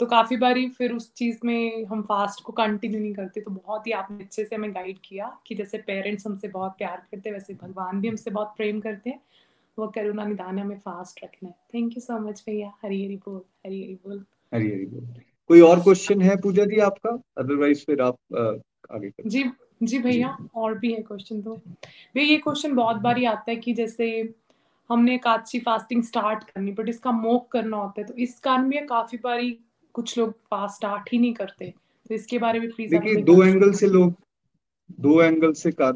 [0.00, 3.86] तो काफ़ी बारी फिर उस चीज़ में हम फास्ट को कंटिन्यू नहीं करते तो बहुत
[3.86, 7.36] ही आपने अच्छे से हमें गाइड किया कि जैसे पेरेंट्स हमसे बहुत प्यार करते हैं
[7.36, 9.20] वैसे भगवान भी हमसे बहुत प्रेम करते हैं
[9.78, 13.42] वो करुणा निदान हमें फास्ट रखना है। थैंक यू सो मच भैया। हरी हरी बोल
[13.66, 14.24] हरी हरी बोल।
[14.54, 15.06] हरी हरी बोल।
[15.50, 17.10] कोई और क्वेश्चन है पूजा जी आपका?
[17.38, 18.16] अदरवाइज़ फिर आप
[18.92, 19.44] आगे कर जी
[19.82, 21.54] जी भैया और भी है क्वेश्चन तो।
[22.14, 24.08] भैया ये क्वेश्चन बहुत बार ही आता है कि जैसे
[24.90, 28.86] हमने काची फास्टिंग स्टार्ट करनी बट इसका मोक करना होता है तो इस कारण भी
[28.86, 29.58] काफ़ी बारी
[29.98, 31.72] कुछ लोग फास्ट स्टार्ट ही नहीं करते।
[32.06, 34.14] तो इसके बारे में प्लीज़ देखिए दो एंगल से लोग
[35.00, 35.88] दो एंगल से का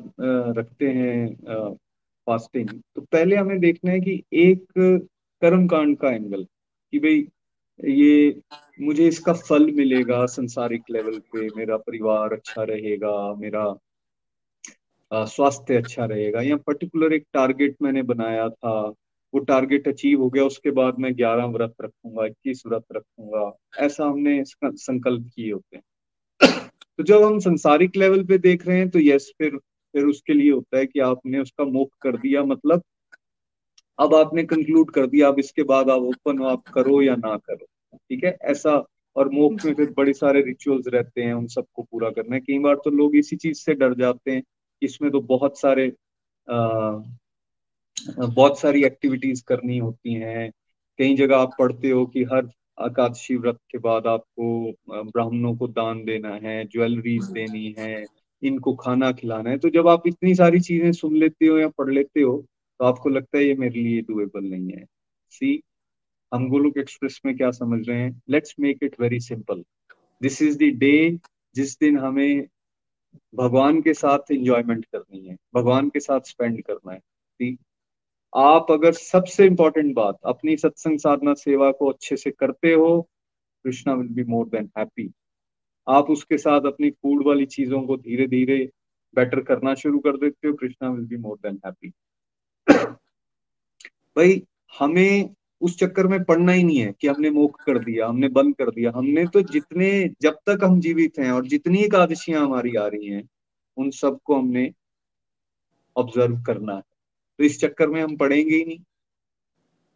[0.58, 1.74] रखते हैं
[2.26, 4.64] फास्टिंग तो पहले हमें देखना है कि एक
[5.42, 6.44] कर्म कांड का एंगल
[6.92, 7.26] कि भाई
[7.80, 8.40] ये
[8.78, 13.64] मुझे इसका फल मिलेगा संसारिक लेवल पे मेरा परिवार अच्छा रहेगा मेरा
[15.10, 18.74] स्वास्थ्य अच्छा रहेगा। या पर्टिकुलर एक टारगेट मैंने बनाया था
[19.34, 24.04] वो टारगेट अचीव हो गया, उसके बाद मैं ग्यारह व्रत रखूँगा, इक्कीस व्रत रखूँगा, ऐसा
[24.04, 25.82] हमने संकल्प किए होते हैं।
[26.98, 29.56] तो जब हम संसारिक लेवल पे देख रहे हैं तो यस फिर
[29.94, 32.82] फिर उसके लिए होता है कि आपने उसका मोक कर दिया मतलब
[33.98, 37.36] अब आपने कंक्लूड कर दिया, अब इसके बाद आप ओपन हो, आप करो या ना
[37.38, 38.36] करो, ठीक है?
[38.42, 38.72] ऐसा,
[39.16, 42.58] और मोक्ष में फिर बड़े सारे रिचुअल्स रहते हैं, उन सबको पूरा करना है। कई
[42.58, 44.42] बार तो लोग इसी चीज़ से डर जाते हैं
[44.82, 45.86] इसमें तो बहुत सारे
[48.08, 50.50] बहुत सारी एक्टिविटीज़ करनी होती हैं।
[50.98, 52.48] कई जगह आप पढ़ते हो कि हर
[52.78, 58.04] एकादशी व्रत के बाद आपको ब्राह्मणों को दान देना है ज्वेलरीज देनी है
[58.42, 61.90] इनको खाना खिलाना है। तो जब आप इतनी सारी चीज़ें सुन लेते हो या पढ़
[61.90, 62.36] लेते हो
[62.80, 64.84] तो आपको लगता है ये मेरे लिए डुएबल नहीं है।
[65.32, 65.60] सी
[66.32, 68.22] हम गोलुक एक्सप्रेस में क्या समझ रहे हैं?
[68.30, 69.62] Let's make it very simple
[70.20, 71.18] this is the day
[71.56, 72.46] जिस दिन हमें
[73.34, 77.58] भगवान के साथ एंजॉयमेंट करनी है भगवान के साथ स्पेंड करना है। ठीक
[78.34, 83.00] आप अगर सबसे इंपॉर्टेंट बात, अपनी सत्संग साधना सेवा को अच्छे से करते हो,
[83.64, 85.10] Krishna will be more than happy
[85.86, 88.58] आप उसके साथ अपनी फ़ूड वाली चीज़ों को धीरे धीरे
[89.16, 91.92] बेटर करना शुरू कर देते हो, Krishna will be more than happy
[94.16, 94.42] भाई,
[94.78, 98.56] हमें उस चक्कर में पड़ना ही नहीं है कि हमने मुख कर दिया, हमने बंद
[98.56, 99.90] कर दिया। हमने तो जितने,
[100.22, 103.28] जब तक हम जीवित हैं और जितनी एकादशियाँ हमारी आ रही हैं,
[103.76, 104.70] उन सबको हमने
[105.96, 106.91] ऑब्ज़र्व करना है।
[107.42, 108.78] तो इस चक्कर में हम पढ़ेंगे ही नहीं।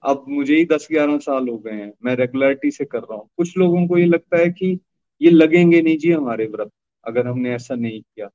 [0.02, 3.28] अब मुझे ही दस ग्यारह साल हो गए हैं मैं रेगुलरिटी से कर रहा हूँ।
[3.36, 4.78] कुछ लोगों को ये लगता है कि
[5.20, 6.70] ये लगेंगे नहीं जी हमारे व्रत
[7.04, 8.26] अगर हमने ऐसा नहीं किया।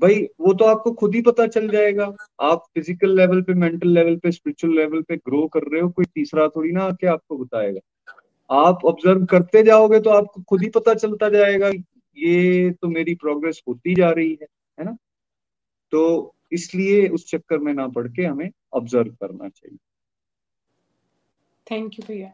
[0.00, 4.16] भाई वो तो आपको खुद ही पता चल जाएगा। आप फ़िज़िकल लेवल पे मेंटल लेवल
[4.16, 7.80] पे स्पिरिचुअल लेवल पे ग्रो कर रहे हो कोई तीसरा थोड़ी ना आके आपको बताएगा।
[8.50, 11.68] आप ऑब्ज़र्व करते जाओगे तो आपको खुद ही पता चलता जाएगा
[12.16, 14.46] ये तो मेरी प्रोग्रेस होती जा रही है
[14.78, 14.96] है ना?
[15.92, 19.78] तो इसलिए उस चक्कर में ना पड़ के हमें ऑब्ज़र्व करना चाहिए।
[21.66, 22.32] थैंक यू भैया।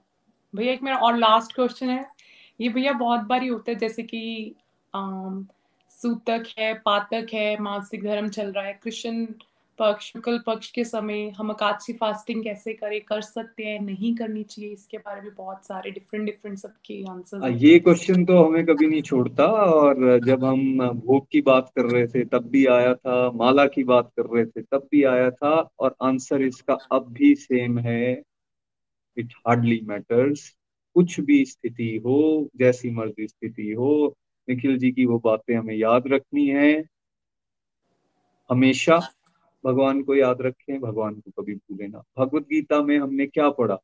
[0.55, 2.07] भैया, एक मेरा और लास्ट क्वेश्चन है।
[2.61, 4.55] ये भैया बहुत बार ही होता है, जैसे कि
[5.91, 9.27] सूतक है, पातक है, मानसिक धर्म चल रहा है कृष्ण
[9.79, 14.43] पक्ष शुक्ल पक्ष के समय हम अकादशी फास्टिंग कैसे करें कर सकते हैं नहीं करनी
[14.43, 18.87] चाहिए इसके बारे में बहुत सारे डिफरेंट डिफरेंट सबके आंसर ये क्वेश्चन तो हमें कभी
[18.87, 23.31] नहीं छोड़ता और जब हम भोग की बात कर रहे थे तब भी आया था
[23.35, 27.35] माला की बात कर रहे थे तब भी आया था और आंसर इसका अब भी
[27.37, 28.22] सेम है।
[29.16, 30.49] इट हार्डली मैटर्स
[30.97, 32.18] कुछ भी स्थिति हो
[32.57, 33.93] जैसी मर्ज़ी स्थिति हो
[34.49, 36.72] निखिल जी की वो बातें हमें याद रखनी है।
[38.51, 38.99] हमेशा
[39.65, 43.79] भगवान को याद रखें, भगवान को कभी भूले ना। भगवत गीता में हमने क्या पढ़ा?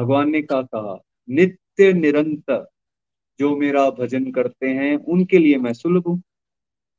[0.00, 1.02] भगवान ने क्या कहा?
[1.30, 2.66] नित्य निरंतर
[3.38, 6.22] जो मेरा भजन करते हैं, उनके लिए मैं सुलभ हूँ।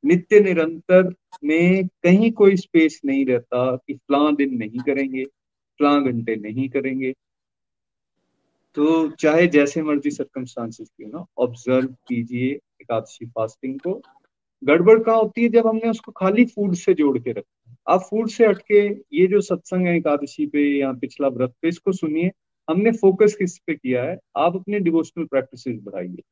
[0.04, 5.24] नित्य निरंतर में कहीं कोई स्पेस नहीं रहता कि फला दिन नहीं करेंगे,
[5.78, 7.14] फला घंटे नहीं करेंगे।
[8.74, 14.02] तो चाहे जैसे मर्ज़ी सर्कमस्टांसिस क्यों ना ऑब्ज़र्व कीजिए एकादशी फास्टिंग को।
[14.64, 17.74] गड़बड़ कहाँ होती है जब हमने उसको खाली फ़ूड से जोड़ के रखा?
[17.86, 18.80] आप फ़ूड से हटके
[19.18, 22.30] ये जो सत्संग है एकादशी पे या पिछला व्रत पे, इसको सुनिए।
[22.68, 24.18] हमने फोकस किस पे किया है?
[24.36, 26.22] आप अपने डिवोशनल प्रैक्टिस बढ़ाइए।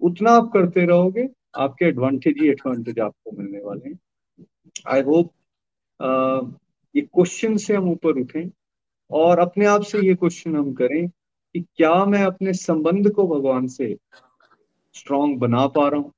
[0.00, 3.98] उतना आप करते रहोगे, आपके एडवांटेज ही एडवांटेज आपको मिलने वाले हैं।
[4.88, 5.32] आई होप
[6.94, 8.48] ये क्वेश्चन से हम ऊपर उठें
[9.10, 13.66] और अपने आप से ये क्वेश्चन हम करें कि क्या मैं अपने संबंध को भगवान
[13.68, 13.94] से
[14.94, 16.12] स्ट्रांग बना पा रहा हूँ?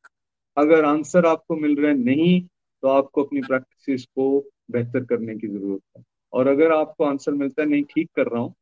[0.56, 2.40] अगर आंसर आपको मिल रहा है नहीं
[2.82, 4.28] तो आपको अपनी प्रैक्टिस को
[4.70, 6.02] बेहतर करने की ज़रूरत है।
[6.32, 8.54] और अगर आपको आंसर मिलता है, नहीं, ठीक कर रहा हूँ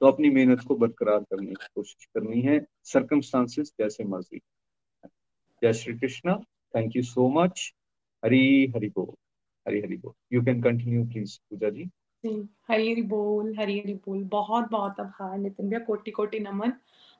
[0.00, 4.40] तो अपनी मेहनत को बरकरार करने की कोशिश करनी है। सरकमस्टांसिस जैसे मर्ज़ी।
[5.62, 6.36] जय Shri Krishna.
[6.74, 7.72] Thank you so much
[8.24, 9.14] Hari Hari बोल।
[9.68, 11.90] हरी हरि बोल। You can continue please Puja ji.
[12.70, 16.72] Hari Hari बोल, हरी हरी बोल। बहुत बहुत आभार, नितिन भैया। कोटि कोटि नमन।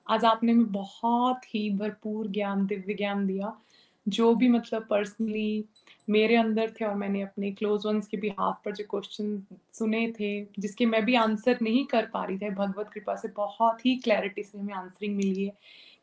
[0.09, 3.53] आज आपने में बहुत ही भरपूर ज्ञान, दिव्य ज्ञान दिया,
[4.07, 5.65] जो भी मतलब पर्सनली
[6.11, 9.39] मेरे अंदर थे और मैंने अपने क्लोज वंस के भी हाथ पर जो क्वेश्चन
[9.73, 13.85] सुने थे, जिसके मैं भी आंसर नहीं कर पा रही थी, भगवत कृपा से बहुत
[13.87, 15.53] ही क्लैरिटी से हमें आंसरिंग मिली है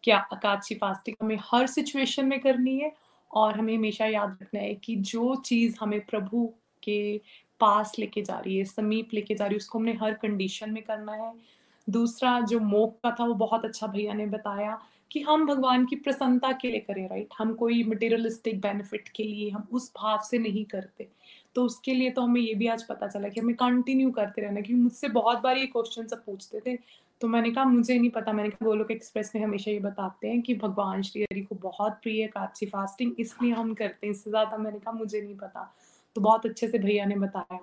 [0.03, 2.91] क्या अकादशी फास्टिंग हमें हर सिचुएशन में करनी है
[3.31, 6.45] और हमें हमेशा याद रखना है कि जो चीज़ हमें प्रभु
[6.83, 7.17] के
[7.59, 10.83] पास लेके जा रही है, समीप लेके जा रही है, उसको हमने हर कंडीशन में
[10.83, 11.33] करना है।
[11.87, 14.79] दूसरा जो मोक का था, वो बहुत अच्छा भैया ने बताया
[15.11, 19.49] कि हम भगवान की प्रसन्नता के लिए करें राइट हम कोई मटेरियलिस्टिक बेनिफिट के लिए
[19.49, 21.07] हम उस भाव से नहीं करते।
[21.55, 24.61] तो उसके लिए तो हमें ये भी आज पता चला कि हमें कंटिन्यू करते रहना
[24.61, 26.77] क्योंकि मुझसे बहुत बार ये क्वेश्चन सब पूछते थे।
[27.21, 30.41] तो मैंने कहा, मुझे नहीं पता। मैंने कहा गोलोक एक्सप्रेस में हमेशा ये बताते हैं
[30.41, 34.57] कि भगवान श्री हरि को बहुत प्रिय है फास्टिंग इसलिए हम करते हैं, इससे ज़्यादा
[34.57, 35.73] मैंने कहा, मुझे नहीं पता।
[36.15, 37.59] तो बहुत अच्छे से भैया ने बताया।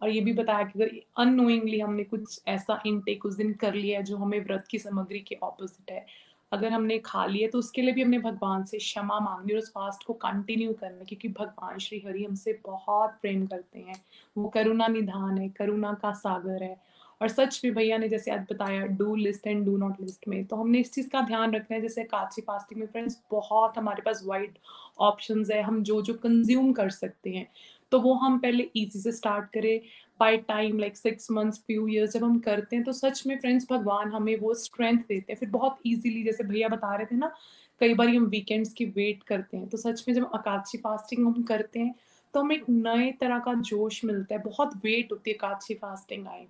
[0.00, 3.98] और ये भी बताया कि अगर अनोइंगली हमने कुछ ऐसा इनटेक उस दिन कर लिया
[3.98, 6.04] है जो हमें व्रत की सामग्री के ऑपोजिट है।
[6.52, 9.70] अगर हमने खा लिया तो उसके लिए भी हमने भगवान से क्षमा मांगनी और उस
[9.70, 14.00] फास्ट को कंटिन्यू करना, क्योंकि भगवान श्री हरि हमसे बहुत प्रेम करते हैं।
[14.36, 16.76] वो करुणा निधान है, करुणा का सागर है।
[17.22, 20.44] और सच भी भैया ने जैसे आज बताया do list and do not list में
[20.44, 24.02] तो हमने इस चीज़ का ध्यान रखना है। जैसे काची फास्टिंग में फ्रेंड्स बहुत हमारे
[24.02, 24.58] पास वाइड
[25.00, 27.46] ऑप्शंस है। हम जो जो कंज्यूम कर सकते हैं।
[27.92, 29.80] तो वो हम पहले इजी से स्टार्ट करें।
[30.20, 33.66] By time like six months few years जब हम करते हैं तो सच में फ्रेंड्स
[33.70, 37.32] भगवान हमें वो स्ट्रेंथ देते हैं। फिर बहुत इजीली जैसे भैया बता रहे थे ना,
[37.80, 41.42] कई बार हम वीकेंड्स की वेट करते हैं तो सच में जब अकादशी फास्टिंग हम
[41.44, 41.94] करते हैं
[42.34, 46.26] तो हमें एक नए तरह का जोश मिलता है। बहुत वेट होती है अकादशी फास्टिंग
[46.26, 46.46] आए।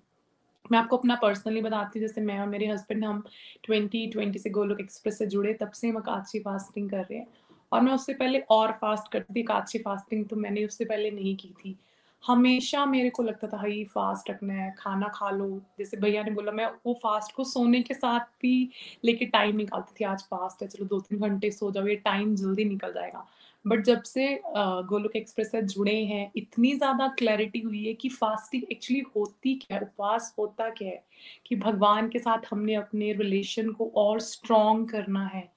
[0.65, 3.23] मैं आपको अपना पर्सनली बताती हूँ, जैसे मैं और मेरे हस्बैंड हम
[3.63, 7.27] 2020 से गोलोक एक्सप्रेस से जुड़े, तब से हम अकादशी फास्टिंग कर रहे हैं।
[7.71, 11.35] और मैं उससे पहले और फास्ट करती थी अकादशी फास्टिंग तो मैंने उससे पहले नहीं
[11.35, 11.75] की थी।
[12.23, 15.47] हमेशा मेरे को लगता था हाई फास्ट रखना है, खाना खा लो।
[15.79, 18.69] जैसे भैया ने बोला, मैं वो फास्ट को सोने के साथ भी
[19.05, 22.35] लेके टाइम निकालती थी। आज फास्ट है, चलो दो तीन घंटे सो जाओ, ये टाइम
[22.35, 23.25] जल्दी निकल जाएगा।
[23.65, 28.63] बट जब से गोलोक एक्सप्रेस से जुड़े हैं, इतनी ज़्यादा क्लैरिटी हुई है कि फास्टिंग
[28.71, 29.81] एक्चुअली होती क्या है?
[29.83, 31.03] उपवास होता क्या है?
[31.45, 35.47] कि भगवान के साथ हमने अपने रिलेशन को और स्ट्रॉन्ग करना है।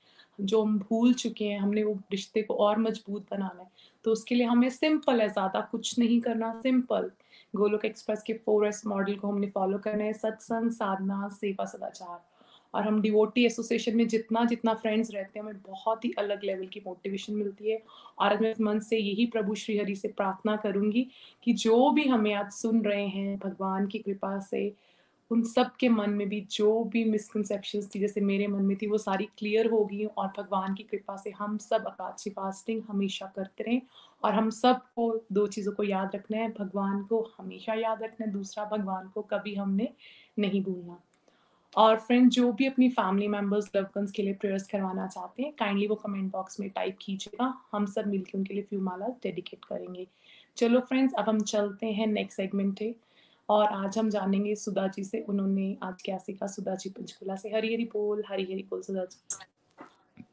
[0.43, 3.71] जो हम भूल चुके हैं, हमने वो रिश्ते को और मज़बूत बनाना है।
[4.05, 7.11] तो उसके लिए हमें सिंपल है, ज़्यादा कुछ नहीं करना सिंपल
[7.57, 12.21] गोलोक एक्सप्रेस के फोर एस मॉडल को हमने फॉलो करना है, सत्संग, साधना, सेवा, सदाचार।
[12.75, 16.67] और हम डिवोटी एसोसिएशन में जितना जितना फ्रेंड्स रहते हैं, हमें बहुत ही अलग लेवल
[16.67, 17.83] की मोटिवेशन मिलती है।
[18.19, 21.07] और मैं मन से यही प्रभु श्री हरि से प्रार्थना करूँगी
[21.43, 24.73] कि जो भी हमें आज सुन रहे हैं, भगवान की कृपा से
[25.31, 28.87] उन सब के मन में भी जो भी मिसकनसेप्शन थी, जैसे मेरे मन में थी,
[28.87, 33.27] वो सारी क्लियर हो गई और भगवान की कृपा से हम सब अकाशी फास्टिंग हमेशा
[33.37, 33.81] करते रहें
[34.23, 38.33] और हम सबको दो चीज़ों को याद रखना है, भगवान को हमेशा याद रखना है,
[38.33, 39.89] दूसरा भगवान को कभी हमने
[40.39, 41.01] नहीं भूलना।
[41.75, 45.87] और फ्रेंड जो भी अपनी फैमिली मेंबर्स लवकन्स के लिए प्रेयर्स करवाना चाहते हैं काइंडली
[45.87, 50.07] वो कमेंट बॉक्स में टाइप कीजिएगा, हम सब मिलकर उनके लिए फ्यू मालाज डेडिकेट करेंगे।
[50.57, 52.95] चलो फ्रेंड्स अब हम चलते हैं नेक्स्ट सेगमेंट है
[53.49, 57.49] और आज हम जानेंगे सुधा जी से उन्होंने आज क्या सीखा सुधा जी पंचकुला से।
[57.55, 60.25] हरी हरी बोल हरी हरी बोल सुधा जी।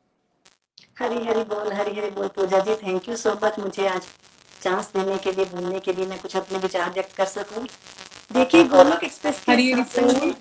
[0.99, 4.07] हरी हरी बोल हरी हरी बोल Puja ji thank you so much मुझे आज
[4.64, 7.66] चांस देने के लिए बोलने के लिए मैं कुछ अपने विचार व्यक्त कर सकूँ।
[8.34, 10.34] देखिए गोलोक एक्सप्रेस हरी हरी बोल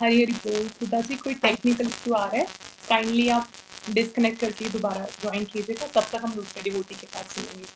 [0.00, 2.46] हरी हरी बोल सुधा जी कोई टेक्निकल इशू आ रहा है?
[2.88, 3.48] काइंडली आप
[3.90, 7.66] डिस्कनेक्ट करके दोबारा ज्वाइन कीजिएगा तब तक हम दूसरे डिवोटी के पास सुनेंगे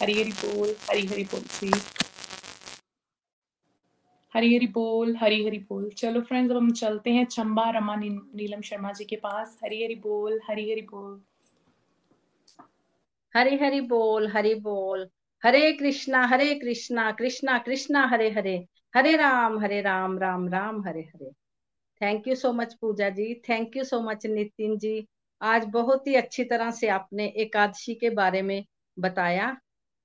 [0.00, 1.70] हरी हरी बोल हरी हरी बोल जी
[4.36, 8.60] हरी हरी बोल हरी हरी बोल। चलो फ्रेंड्स अब हम चलते हैं चंबा रमा नीलम
[8.60, 11.22] शर्मा जी के पास। हरी हरी बोल हरी हरी बोल।
[13.36, 15.08] हरि हरि बोल हरि बोल।
[15.44, 18.66] Hare Krishna Hare Krishna Krishna Krishna, Hare Hare.
[18.96, 21.30] Hare Ram Hare Ram Ram Ram, Hare Hare.
[22.00, 23.34] Thank you so much Puja ji.
[23.34, 25.06] Thank you so much Nitin ji.
[25.42, 28.64] आज बहुत ही अच्छी तरह से आपने एकादशी के बारे में
[28.98, 29.56] बताया।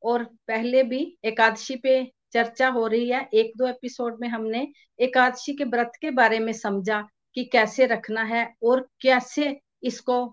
[0.03, 4.67] और पहले भी एकादशी पे चर्चा हो रही है। एक दो एपिसोड में हमने
[4.99, 7.01] एकादशी के व्रत के बारे में समझा
[7.37, 10.25] कि कैसे रखना है और कैसे इसको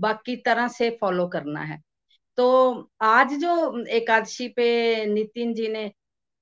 [0.00, 1.80] बाकी तरह से फॉलो करना है।
[2.38, 5.90] तो आज जो एकादशी पे नितिन जी ने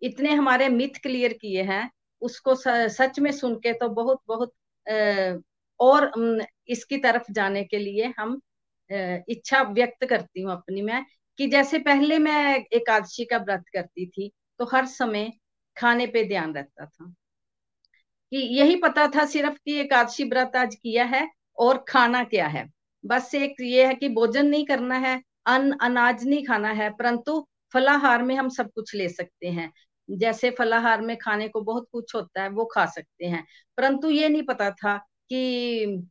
[0.02, 1.90] इतने हमारे मिथ क्लियर किए हैं,
[2.22, 4.52] उसको सच में सुन के तो बहुत बहुत
[5.80, 6.12] और
[6.68, 8.40] इसकी तरफ़ जाने के लिए हम
[8.90, 11.04] इच्छा व्यक्त करती हूँ अपनी मैं
[11.38, 14.30] कि जैसे पहले मैं एकादशी का व्रत करती थी
[14.60, 15.30] तो हर समय
[15.76, 17.12] खाने पे ध्यान रखता था।
[18.32, 22.64] कि यही पता था सिर्फ़ कि एकादशी व्रत आज किया है और खाना क्या है।
[23.04, 27.46] बस एक ये है कि भोजन नहीं करना है अन्न अनाज नहीं खाना है, परंतु
[27.74, 29.70] फलाहार में हम सब कुछ ले सकते हैं।
[30.08, 33.44] जैसे फलाहार में खाने को बहुत कुछ होता है, वो खा सकते हैं।
[33.76, 34.96] परंतु ये नहीं पता था
[35.30, 36.02] कि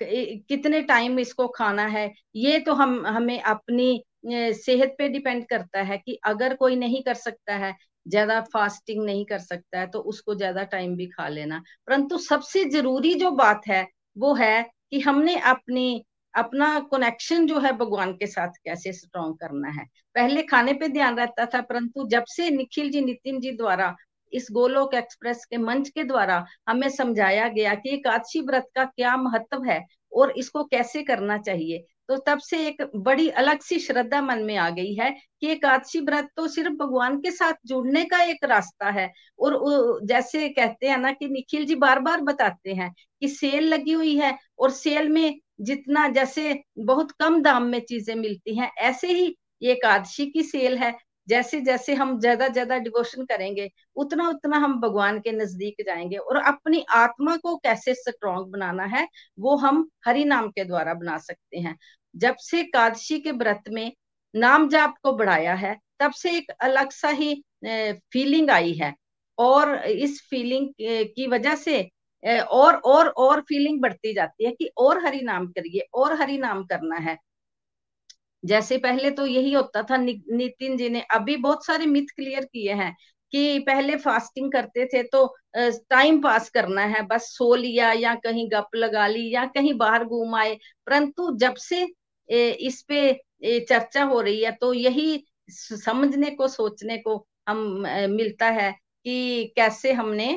[0.00, 5.98] कितने टाइम इसको खाना है। ये तो हम, हमें अपनी सेहत पे डिपेंड करता है
[5.98, 7.74] कि अगर कोई नहीं कर सकता है
[8.08, 12.64] ज़्यादा फास्टिंग नहीं कर सकता है तो उसको ज़्यादा टाइम भी खा लेना। परंतु सबसे
[12.70, 13.86] ज़रूरी जो बात है,
[14.16, 16.04] वो है कि हमने अपनी,
[16.34, 19.84] अपना कनेक्शन जो है भगवान के साथ कैसे स्ट्रॉन्ग करना है।
[20.14, 23.94] पहले खाने पे ध्यान रहता था, परंतु जब से निखिल जी, नितिन जी द्वारा,
[24.32, 29.16] इस गोलोक एक्सप्रेस के मंच के द्वारा हमें समझाया गया कि एकादशी व्रत का क्या
[29.18, 34.20] महत्व है और इसको कैसे करना चाहिए तो तब से एक बड़ी अलग सी श्रद्धा
[34.22, 38.22] मन में आ गई है कि एकादशी व्रत तो सिर्फ़ भगवान के साथ जुड़ने का
[38.24, 42.90] एक रास्ता है। और जैसे कहते हैं ना कि निखिल जी बार बार बताते हैं
[43.22, 48.14] कि सेल लगी हुई है और सेल में जितना जैसे बहुत कम दाम में चीज़ें
[48.14, 49.34] मिलती हैं, ऐसे ही
[49.64, 50.92] एकादशी की सेल है।
[51.28, 56.36] जैसे जैसे हम ज़्यादा ज़्यादा डिवोशन करेंगे उतना उतना हम भगवान के नज़दीक जाएँगे और
[56.44, 59.06] अपनी आत्मा को कैसे स्ट्रॉन्ग बनाना है,
[59.38, 61.76] वो हम हरि नाम के द्वारा बना सकते हैं।
[62.14, 63.92] जब से एकादशी के व्रत में
[64.34, 67.34] नाम जाप को बढ़ाया है, तब से एक अलग सा ही
[68.12, 68.94] फीलिंग आई है।
[69.38, 71.80] और इस फीलिंग की वजह से
[72.42, 76.64] और और और फीलिंग बढ़ती जाती है कि और हरि नाम करिए, और हरि नाम
[76.66, 77.16] करना है।
[78.44, 82.44] जैसे पहले तो यही होता था नि, नितिन जी ने अभी बहुत सारे मिथ क्लियर
[82.44, 82.94] किए हैं
[83.32, 85.26] कि पहले फास्टिंग करते थे तो
[85.90, 90.04] टाइम पास करना है बस सो लिया या कहीं गप लगा ली या कहीं बाहर
[90.04, 90.54] घूम आए
[90.86, 91.86] परंतु जब से
[92.28, 93.12] इस पे
[93.60, 97.58] चर्चा हो रही है तो यही समझने को सोचने को हम
[98.10, 98.70] मिलता है
[99.06, 100.32] कि कैसे हमने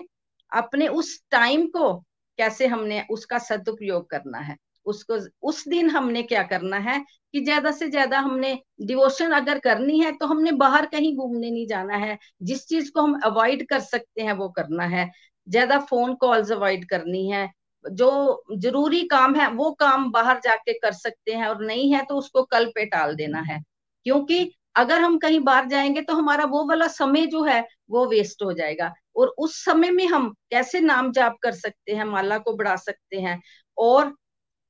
[0.52, 1.94] अपने उस टाइम को
[2.40, 4.56] कैसे हमने उसका सदुपयोग करना है।
[4.86, 7.00] उसको, उस दिन हमने क्या करना है
[7.34, 8.54] कि ज़्यादा से ज़्यादा हमने
[8.84, 13.02] डिवोशन अगर करनी है तो हमने बाहर कहीं घूमने नहीं जाना है। जिस चीज़ को
[13.02, 15.10] हम अवॉइड कर सकते हैं वो करना है।
[15.48, 17.50] ज़्यादा फ़ोन कॉल्स अवॉइड करनी है।
[17.86, 22.16] जो ज़रूरी काम है वो काम बाहर जाके कर सकते हैं और नहीं है तो
[22.16, 23.60] उसको कल पे टाल देना है।
[24.06, 28.44] क्योंकि अगर हम कहीं बाहर जाएँगे तो हमारा वो वाला समय जो है वो वेस्ट
[28.44, 32.54] हो जाएगा। और उस समय में हम कैसे नाम जाप कर सकते हैं, माला को
[32.54, 33.42] बढ़ा सकते हैं
[33.78, 34.14] और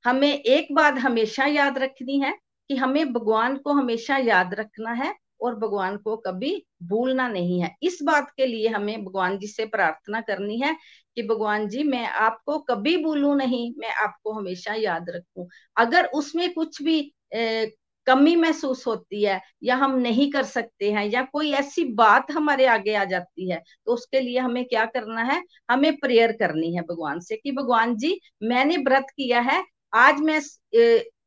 [0.06, 2.34] हमें एक बात हमेशा याद रखनी है
[2.70, 7.76] कि हमें भगवान को हमेशा याद रखना है और भगवान को कभी भूलना नहीं है।
[7.84, 10.76] इस बात के लिए हमें भगवान जी से प्रार्थना करनी है
[11.18, 15.48] कि भगवान जी मैं आपको कभी भूलू नहीं मैं आपको हमेशा याद रखूँ।
[15.78, 17.00] अगर उसमें कुछ भी
[17.32, 17.72] ए,
[18.08, 22.66] कमी महसूस होती है या हम नहीं कर सकते हैं या कोई ऐसी बात हमारे
[22.68, 25.42] आगे आ जाती है तो उसके लिए हमें क्या करना है?
[25.70, 29.64] हमें प्रेयर करनी है भगवान से कि भगवान जी मैंने व्रत किया है
[29.94, 30.40] आज मैं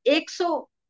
[0.06, 0.46] एक सौ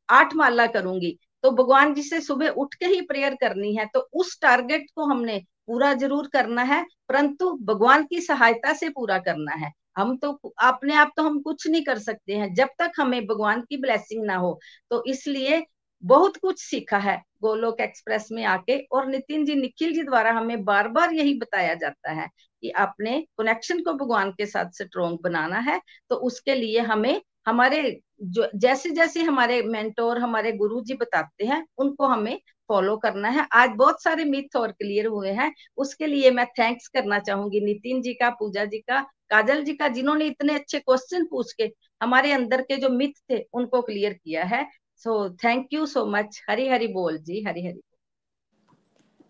[0.09, 4.01] आठ माला करूँगी। तो भगवान जी से सुबह उठ के ही प्रेयर करनी है तो
[4.15, 9.53] उस टारगेट को हमने पूरा ज़रूर करना है, परंतु भगवान की सहायता से पूरा करना
[9.55, 13.27] है। हम तो अपने आप तो हम कुछ नहीं कर सकते हैं, जब तक हमें
[13.27, 14.59] भगवान की ब्लेसिंग ना हो।
[14.91, 15.63] तो इसलिए
[16.03, 20.65] बहुत कुछ सीखा है गोलोक एक्सप्रेस में आके, और नितिन जी, निखिल जी द्वारा हमें
[20.65, 22.29] बार बार यही बताया जाता है
[22.63, 28.01] कि अपने कनेक्शन को भगवान के साथ स्ट्रोंग बनाना है तो उसके लिए हमें हमारे
[28.23, 32.39] जो जैसे जैसे हमारे मेंटोर हमारे गुरु जी बताते हैं, उनको हमें
[32.69, 36.89] फॉलो करना है। आज बहुत सारे मिथ और क्लियर हुए हैं। उसके लिए मैं थैंक्स
[36.89, 41.25] करना चाहूँगी नितिन जी का, पूजा जी का, काजल जी का, जिन्होंने इतने अच्छे क्वेश्चन
[41.25, 41.71] पूछ के
[42.03, 44.67] हमारे अंदर के जो मिथ थे, उनको क्लियर किया है।
[44.97, 47.81] So thank you so much Hari Hari बोल जी हरी हरी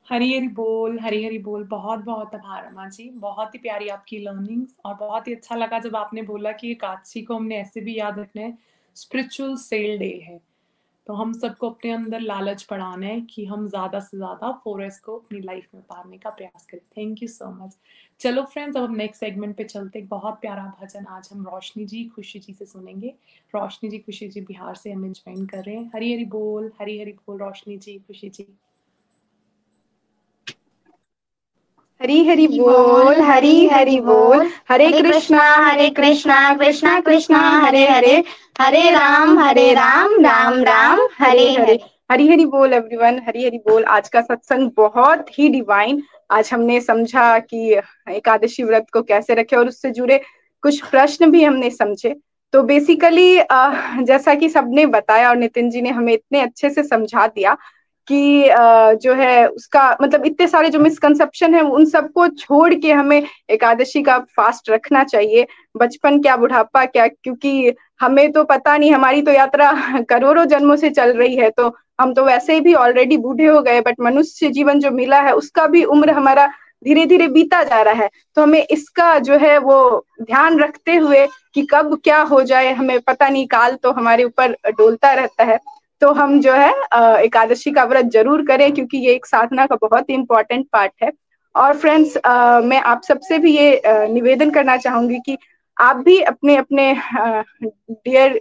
[0.08, 4.18] हरी हरी बोल हरी हरी बोल बहुत बहुत आभार अम्मा जी। बहुत ही प्यारी आपकी
[4.18, 7.98] लर्निंग्स और बहुत ही अच्छा लगा जब आपने बोला कि एकादशी को हमने ऐसे भी
[7.98, 8.56] याद रखना है
[8.96, 10.40] स्पिरिचुअल सेल डे है।
[11.06, 15.16] तो हम सबको अपने अंदर लालच पढ़ाना है कि हम ज़्यादा से ज़्यादा फोर को
[15.18, 17.76] अपनी लाइफ में उतारने का प्रयास करें। थैंक यू सो मच
[18.20, 21.84] चलो फ्रेंड्स अब हम नेक्स्ट सेगमेंट पे चलते एक बहुत प्यारा भजन आज हम रोशनी
[21.86, 23.14] जी, खुशी जी से सुनेंगे।
[23.54, 26.98] रोशनी जी, खुशी जी बिहार से हमें ज्वाइन कर रहे हैं। हरी हरी बोल हरी
[27.00, 28.46] हरी बोल, रोशनी जी, खुशी जी।
[32.04, 38.16] हरी हरी बोल हरी हरी बोल। हरे कृष्णा हरे कृष्णा कृष्णा कृष्णा हरे हरे
[38.60, 41.78] हरे राम हरे राम राम राम हरे हरे
[42.10, 46.80] हरी। हरी। बोल एवरीवन हरी हरी बोल। आज का सत्संग बहुत ही डिवाइन आज हमने
[46.80, 47.72] समझा कि
[48.10, 50.20] एकादशी व्रत को कैसे रखे और उससे जुड़े
[50.62, 52.16] कुछ प्रश्न भी हमने समझे।
[52.52, 53.38] तो बेसिकली
[54.04, 57.56] जैसा कि सबने बताया और नितिन जी ने हमें इतने अच्छे से समझा दिया
[58.08, 58.48] कि
[59.02, 64.02] जो है उसका मतलब इतने सारे जो मिसकंसेप्शन है, उन सबको छोड़ के हमें एकादशी
[64.02, 65.46] का फास्ट रखना चाहिए।
[65.76, 69.72] बचपन, क्या बुढ़ापा, क्या, क्योंकि हमें तो पता नहीं, हमारी तो यात्रा
[70.08, 73.60] करोड़ों जन्मों से चल रही है तो हम तो वैसे ही भी ऑलरेडी बूढ़े हो
[73.62, 76.46] गए बट मनुष्य जीवन जो मिला है, उसका भी उम्र हमारा
[76.84, 81.26] धीरे धीरे बीता जा रहा है। तो हमें इसका जो है वो ध्यान रखते हुए
[81.54, 85.58] कि कब क्या हो जाए, हमें पता नहीं, काल तो हमारे ऊपर डोलता रहता है।
[86.04, 86.70] तो हम जो है
[87.24, 91.10] एकादशी का व्रत ज़रूर करें, क्योंकि ये एक साधना का बहुत ही इम्पोर्टेंट पार्ट है।
[91.54, 92.16] और फ्रेंड्स
[92.64, 95.36] मैं आप सबसे भी ये निवेदन करना चाहूँगी कि
[95.76, 96.92] आप भी अपने अपने
[97.62, 98.40] डियर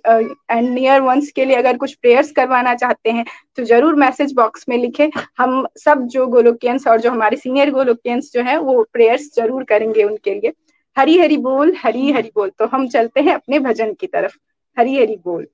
[0.51, 3.25] एंड नियर वंस के लिए अगर कुछ प्रेयर्स करवाना चाहते हैं
[3.57, 5.09] तो ज़रूर मैसेज बॉक्स में लिखें।
[5.39, 10.03] हम सब जो गोलोकियंस और जो हमारे सीनियर गोलोकियंस जो है, वो प्रेयर्स ज़रूर करेंगे
[10.03, 10.53] उनके लिए।
[10.97, 14.37] हरी हरी बोल, हरी हरी बोल। तो हम चलते हैं अपने भजन की तरफ़।
[14.77, 15.47] हरी हरी बोल।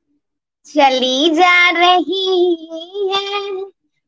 [0.67, 3.51] चली जा रही है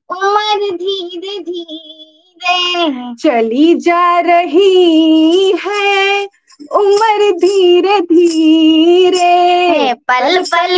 [0.10, 6.24] उम्र धीरे धीरे। चली जा रही है
[6.76, 10.78] उम्र धीरे धीरे। पल पल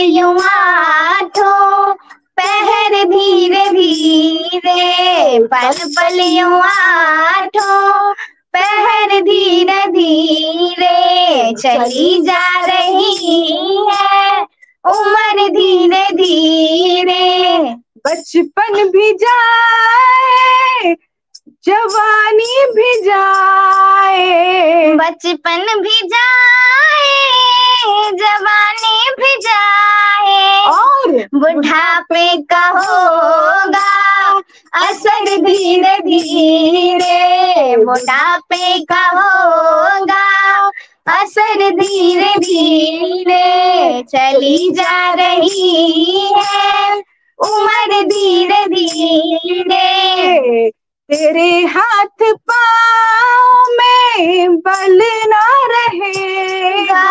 [1.36, 1.94] ठो
[2.40, 8.14] पहर धीरे धीरे। पल पल युवा ठो
[8.56, 14.46] पहर धीरे धीरे। चली जा रही है
[14.86, 17.74] उम्र धीरे धीरे
[18.08, 20.96] बचपन भी जाए
[21.66, 34.40] जवानी भी जाए। बचपन भी जाए जवानी भी जाए। और बुढ़ापे का होगा
[34.84, 40.72] असर धीरे धीरे। बुढ़ापे का होगा
[41.08, 47.02] असर धीरे धीरे चली जा रही है।
[47.40, 50.70] उम्र धीरे धीरे।
[51.10, 57.04] तेरे हाथ पाँव में बल ना रहेगा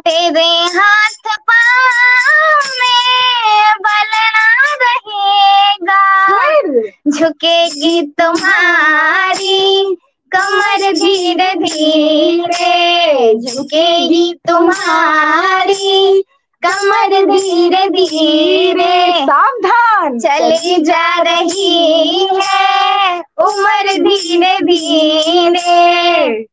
[0.00, 6.02] तेरे हाथ पाँव में बल ना रहेगा।
[7.10, 9.96] झुकेगी तुम्हारी
[10.32, 12.59] कमर धीरे धीरे।
[13.34, 16.24] झुकेगी तुम्हारी।
[16.66, 26.46] कमर धीरे धीरे सावधान। चली जा रही है। उम्र धीरे धीरे।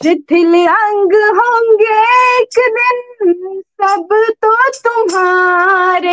[0.00, 1.94] शिथिल अंग होंगे
[2.32, 6.12] एक दिन सब तो तुम्हारे।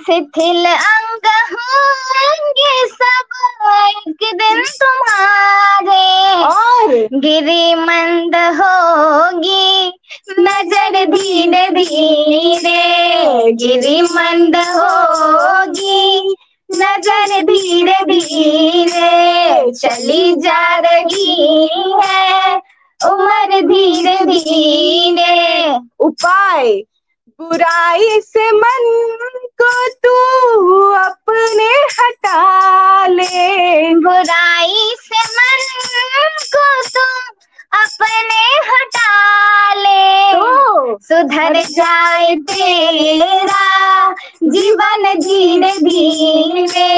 [0.00, 3.38] शिथिल अंग होंगे सब
[3.76, 6.02] एक दिन तुम्हारे।
[6.44, 6.94] और?
[7.20, 9.88] गिरी मंद होगी
[10.40, 16.36] नज़र धीरे धीरे। गिरी मंद होगी
[16.70, 21.68] नज़र धीरे धीरे। चली जा रही
[22.04, 22.60] है
[23.00, 26.72] उम्र धीरे धीरे। उपाय।
[27.40, 28.84] बुराई से मन
[29.62, 29.70] को
[30.04, 30.14] तू
[30.92, 35.64] अपने हटा ले। बुराई से मन
[36.54, 37.35] को तुम
[37.72, 43.64] अपने हटा ले। तो सुधर जाए तेरा
[44.44, 46.88] जीवन धीरे धीरे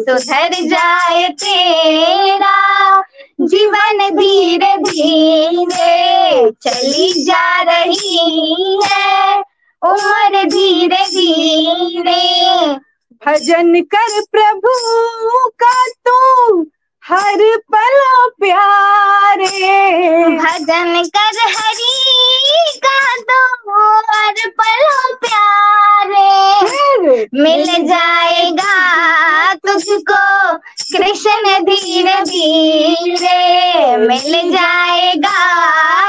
[0.00, 2.56] सुधर जाए तेरा
[3.40, 9.40] जीवन धीरे धीरे चली जा रही है
[9.82, 12.22] उम्र धीरे धीरे।
[13.22, 14.72] भजन कर प्रभु
[15.62, 16.64] का तू
[17.10, 17.40] हर
[17.74, 17.96] पल
[18.40, 19.46] प्यारे।
[20.36, 21.94] भजन कर हरि
[22.84, 23.42] का दो
[24.10, 24.82] हर पल
[25.22, 26.30] प्यारे।
[27.34, 28.74] मिल जाएगा
[29.54, 30.22] तुझको
[30.96, 35.38] कृष्ण धीरे धीरे। मिल जाएगा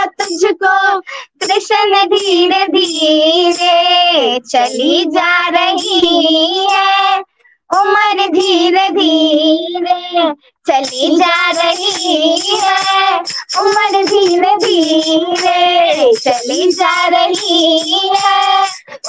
[0.06, 1.00] तुझको
[1.46, 7.22] कृष्ण धीरे धीरे। चली जा रही है
[7.70, 10.32] उम्र धीरे धीरे
[10.68, 13.18] चली जा रही है।
[13.60, 18.64] उम्र धीरे धीरे चली जा रही है।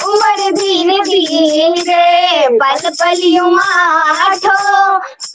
[0.05, 4.57] उम्र धीरे धीरे पल पलियों आठो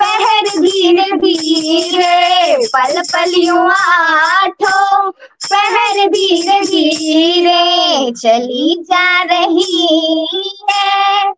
[0.00, 5.10] पहर धीरे धीरे पल पलियों आठो
[5.50, 10.26] पहर धीरे धीरे चली जा रही
[10.70, 11.32] है।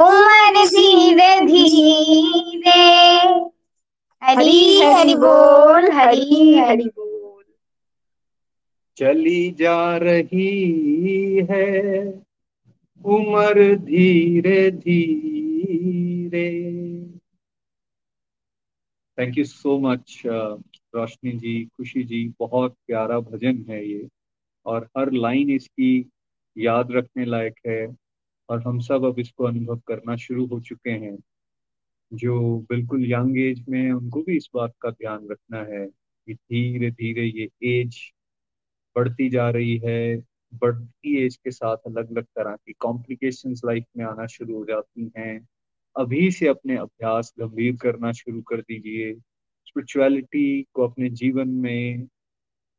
[0.00, 2.80] उम्र धीरे धीरे।
[4.22, 7.44] हरी, हरि बोल, हरी, हरि बोल।
[8.96, 12.08] चली जा रही है,
[13.04, 16.48] उम्र धीरे धीरे।
[19.18, 24.08] Thank you so much Roshni ji, Khushi ji, बहुत प्यारा भजन है ये।
[24.66, 26.10] और हर लाइन इसकी
[26.58, 28.07] याद रखने लायक है।
[28.48, 31.18] और हम सब अब इसको अनुभव करना शुरू हो चुके हैं।
[32.12, 35.86] जो बिल्कुल यंग एज में हैं, उनको भी इस बात का ध्यान रखना है
[36.26, 37.48] कि धीरे धीरे ये
[37.80, 38.12] एज
[38.96, 40.16] बढ़ती जा रही है।
[40.54, 45.12] बढ़ती एज के साथ अलग अलग तरह की कॉम्प्लिकेशंस लाइफ में आना शुरू हो जाती
[45.16, 45.48] हैं।
[45.96, 49.14] अभी से अपने अभ्यास गंभीर करना शुरू कर दीजिए।
[49.66, 52.08] स्पिरिचुअलिटी को अपने जीवन में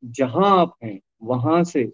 [0.06, 1.92] जहाँ आप हैं, वहाँ से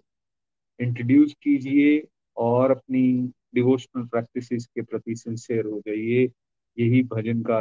[0.80, 2.06] इंट्रोड्यूस कीजिए
[2.36, 6.24] और अपनी डिवोशनल प्रैक्टिसेस के प्रति सिंसियर हो जाइए
[6.78, 7.58] यही भजन का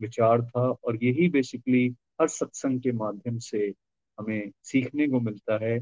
[0.00, 1.88] विचार था और यही बेसिकली
[2.20, 3.72] हर सत्संग के माध्यम से
[4.20, 5.80] हमें सीखने को मिलता है।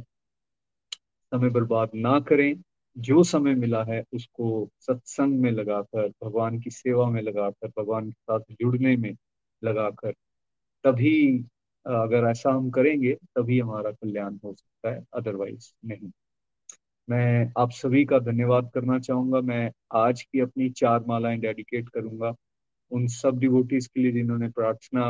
[1.32, 2.62] समय बर्बाद ना करें।
[2.98, 8.20] जो समय मिला है उसको सत्संग में लगाकर, भगवान की सेवा में लगाकर, भगवान के
[8.20, 9.16] साथ जुड़ने में
[9.64, 10.12] लगाकर,
[10.84, 11.44] तभी
[11.86, 16.10] अगर ऐसा हम करेंगे, तभी हमारा कल्याण हो सकता है अदरवाइज़ नहीं।
[17.08, 22.34] मैं आप सभी का धन्यवाद करना चाहूँगा। मैं आज की अपनी चार मालाएँ डेडिकेट करूँगा।
[22.90, 25.04] उन सब डिवोटीज के लिए जिन्होंने प्रार्थना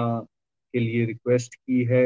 [0.74, 2.04] के लिए रिक्वेस्ट की है।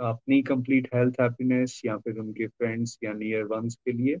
[0.00, 4.16] अपनी कंप्लीट हेल्थ हैप्पीनेस या फिर उनके फ्रेंड्स या नियर वंस के लिए।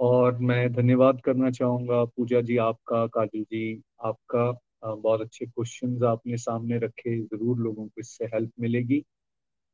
[0.00, 4.50] और मैं धन्यवाद करना चाहूँगा पूजा जी आपका, काजल जी आपका।
[4.84, 9.02] बहुत अच्छे क्वेश्चंस आपने सामने रखे। ज़रूर लोगों को इससे हेल्प मिलेगी।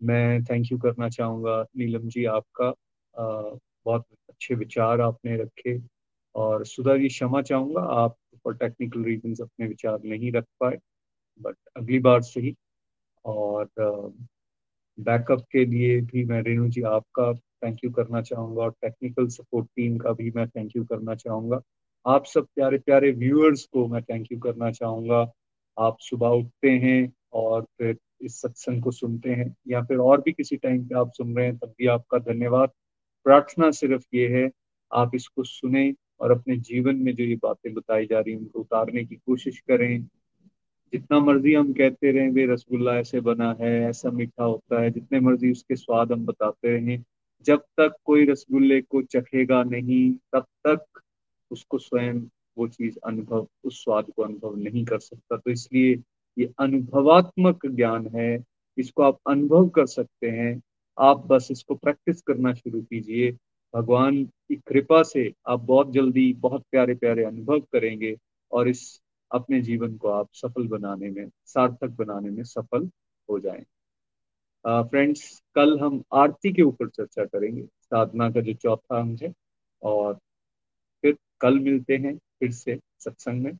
[0.00, 2.72] मैं थैंक यू करना चाहूँगा। नीलम जी आपका।
[3.16, 5.78] बहुत अच्छे विचार आपने रखे
[6.34, 10.78] और सुधा जी क्षमा चाहूँगा, आप फॉर टेक्निकल रीजंस अपने विचार नहीं रख पाए
[11.40, 12.54] बट अगली बार से ही
[13.24, 13.68] और
[14.98, 19.66] बैकअप के लिए भी मैं, रेणु जी, आपका थैंक यू करना चाहूँगा और टेक्निकल सपोर्ट
[19.76, 21.60] टीम का भी मैं थैंक यू करना चाहूँगा।
[22.06, 25.20] आप सब प्यारे प्यारे व्यूअर्स को मैं थैंक यू करना चाहूँगा।
[25.76, 30.32] आप सुबह उठते हैं और फिर इस सत्संग को सुनते हैं या फिर और भी
[30.32, 32.70] किसी टाइम पे आप सुन रहे हैं, तब भी आपका धन्यवाद।
[33.24, 34.50] प्रार्थना सिर्फ़ ये है,
[34.92, 38.60] आप इसको सुने और अपने जीवन में जो ये बातें बताई जा रही हैं, उनको
[38.60, 40.02] उतारने की कोशिश करें।
[40.92, 45.20] जितना मर्ज़ी हम कहते रहें, वे रसगुल्ला ऐसे बना है, ऐसा मीठा होता है, जितने
[45.20, 47.04] मर्ज़ी उसके स्वाद हम बताते रहें।
[47.46, 51.00] जब तक कोई रसगुल्ले को चखेगा नहीं, तब तक
[51.50, 52.20] उसको स्वयं
[52.58, 56.02] वो चीज़ अनुभव, उस स्वाद को अनुभव नहीं कर सकता। तो इसलिए
[56.38, 58.44] ये अनुभवात्मक ज्ञान है,
[58.78, 60.60] इसको आप अनुभव कर सकते हैं।
[60.98, 63.30] आप बस इसको प्रैक्टिस करना शुरू कीजिए।
[63.74, 68.16] भगवान की कृपा से आप बहुत जल्दी बहुत प्यारे प्यारे अनुभव करेंगे
[68.52, 72.88] और इस अपने जीवन को आप सफल बनाने में, सार्थक बनाने में सफल
[73.28, 73.64] हो जाएँ।
[74.64, 79.32] फ्रेंड्स कल हम आरती के ऊपर चर्चा करेंगे। साधना का जो चौथा अंग है
[79.82, 80.14] और
[81.04, 83.52] फिर कल मिलते हैं फिर से सत्संग में।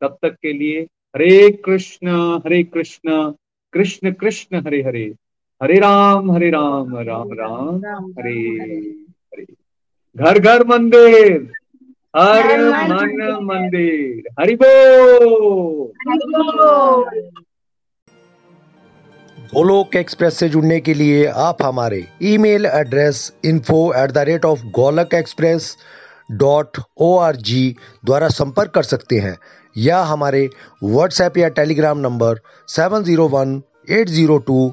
[0.00, 0.80] तब तक के लिए
[1.16, 2.08] हरे कृष्ण
[2.46, 3.32] हरे कृष्ण
[3.72, 5.14] कृष्ण कृष्ण, हरे हरे।
[5.60, 7.76] हरे राम हरे राम राम राम
[8.18, 9.44] हरे हरे।
[10.16, 11.50] घर घर मंदिर
[12.14, 12.60] हर
[12.90, 15.90] मन मंदिर। हरि बोल।
[19.54, 22.02] गोलोक एक्सप्रेस से जुड़ने के लिए आप हमारे
[22.32, 25.76] email address info at the rate of Golok express
[26.30, 27.68] dot O R G
[28.04, 29.36] द्वारा संपर्क कर सकते हैं
[29.76, 30.48] या हमारे
[30.82, 34.72] व्हाट्सएप या Telegram number seven zero one eight zero two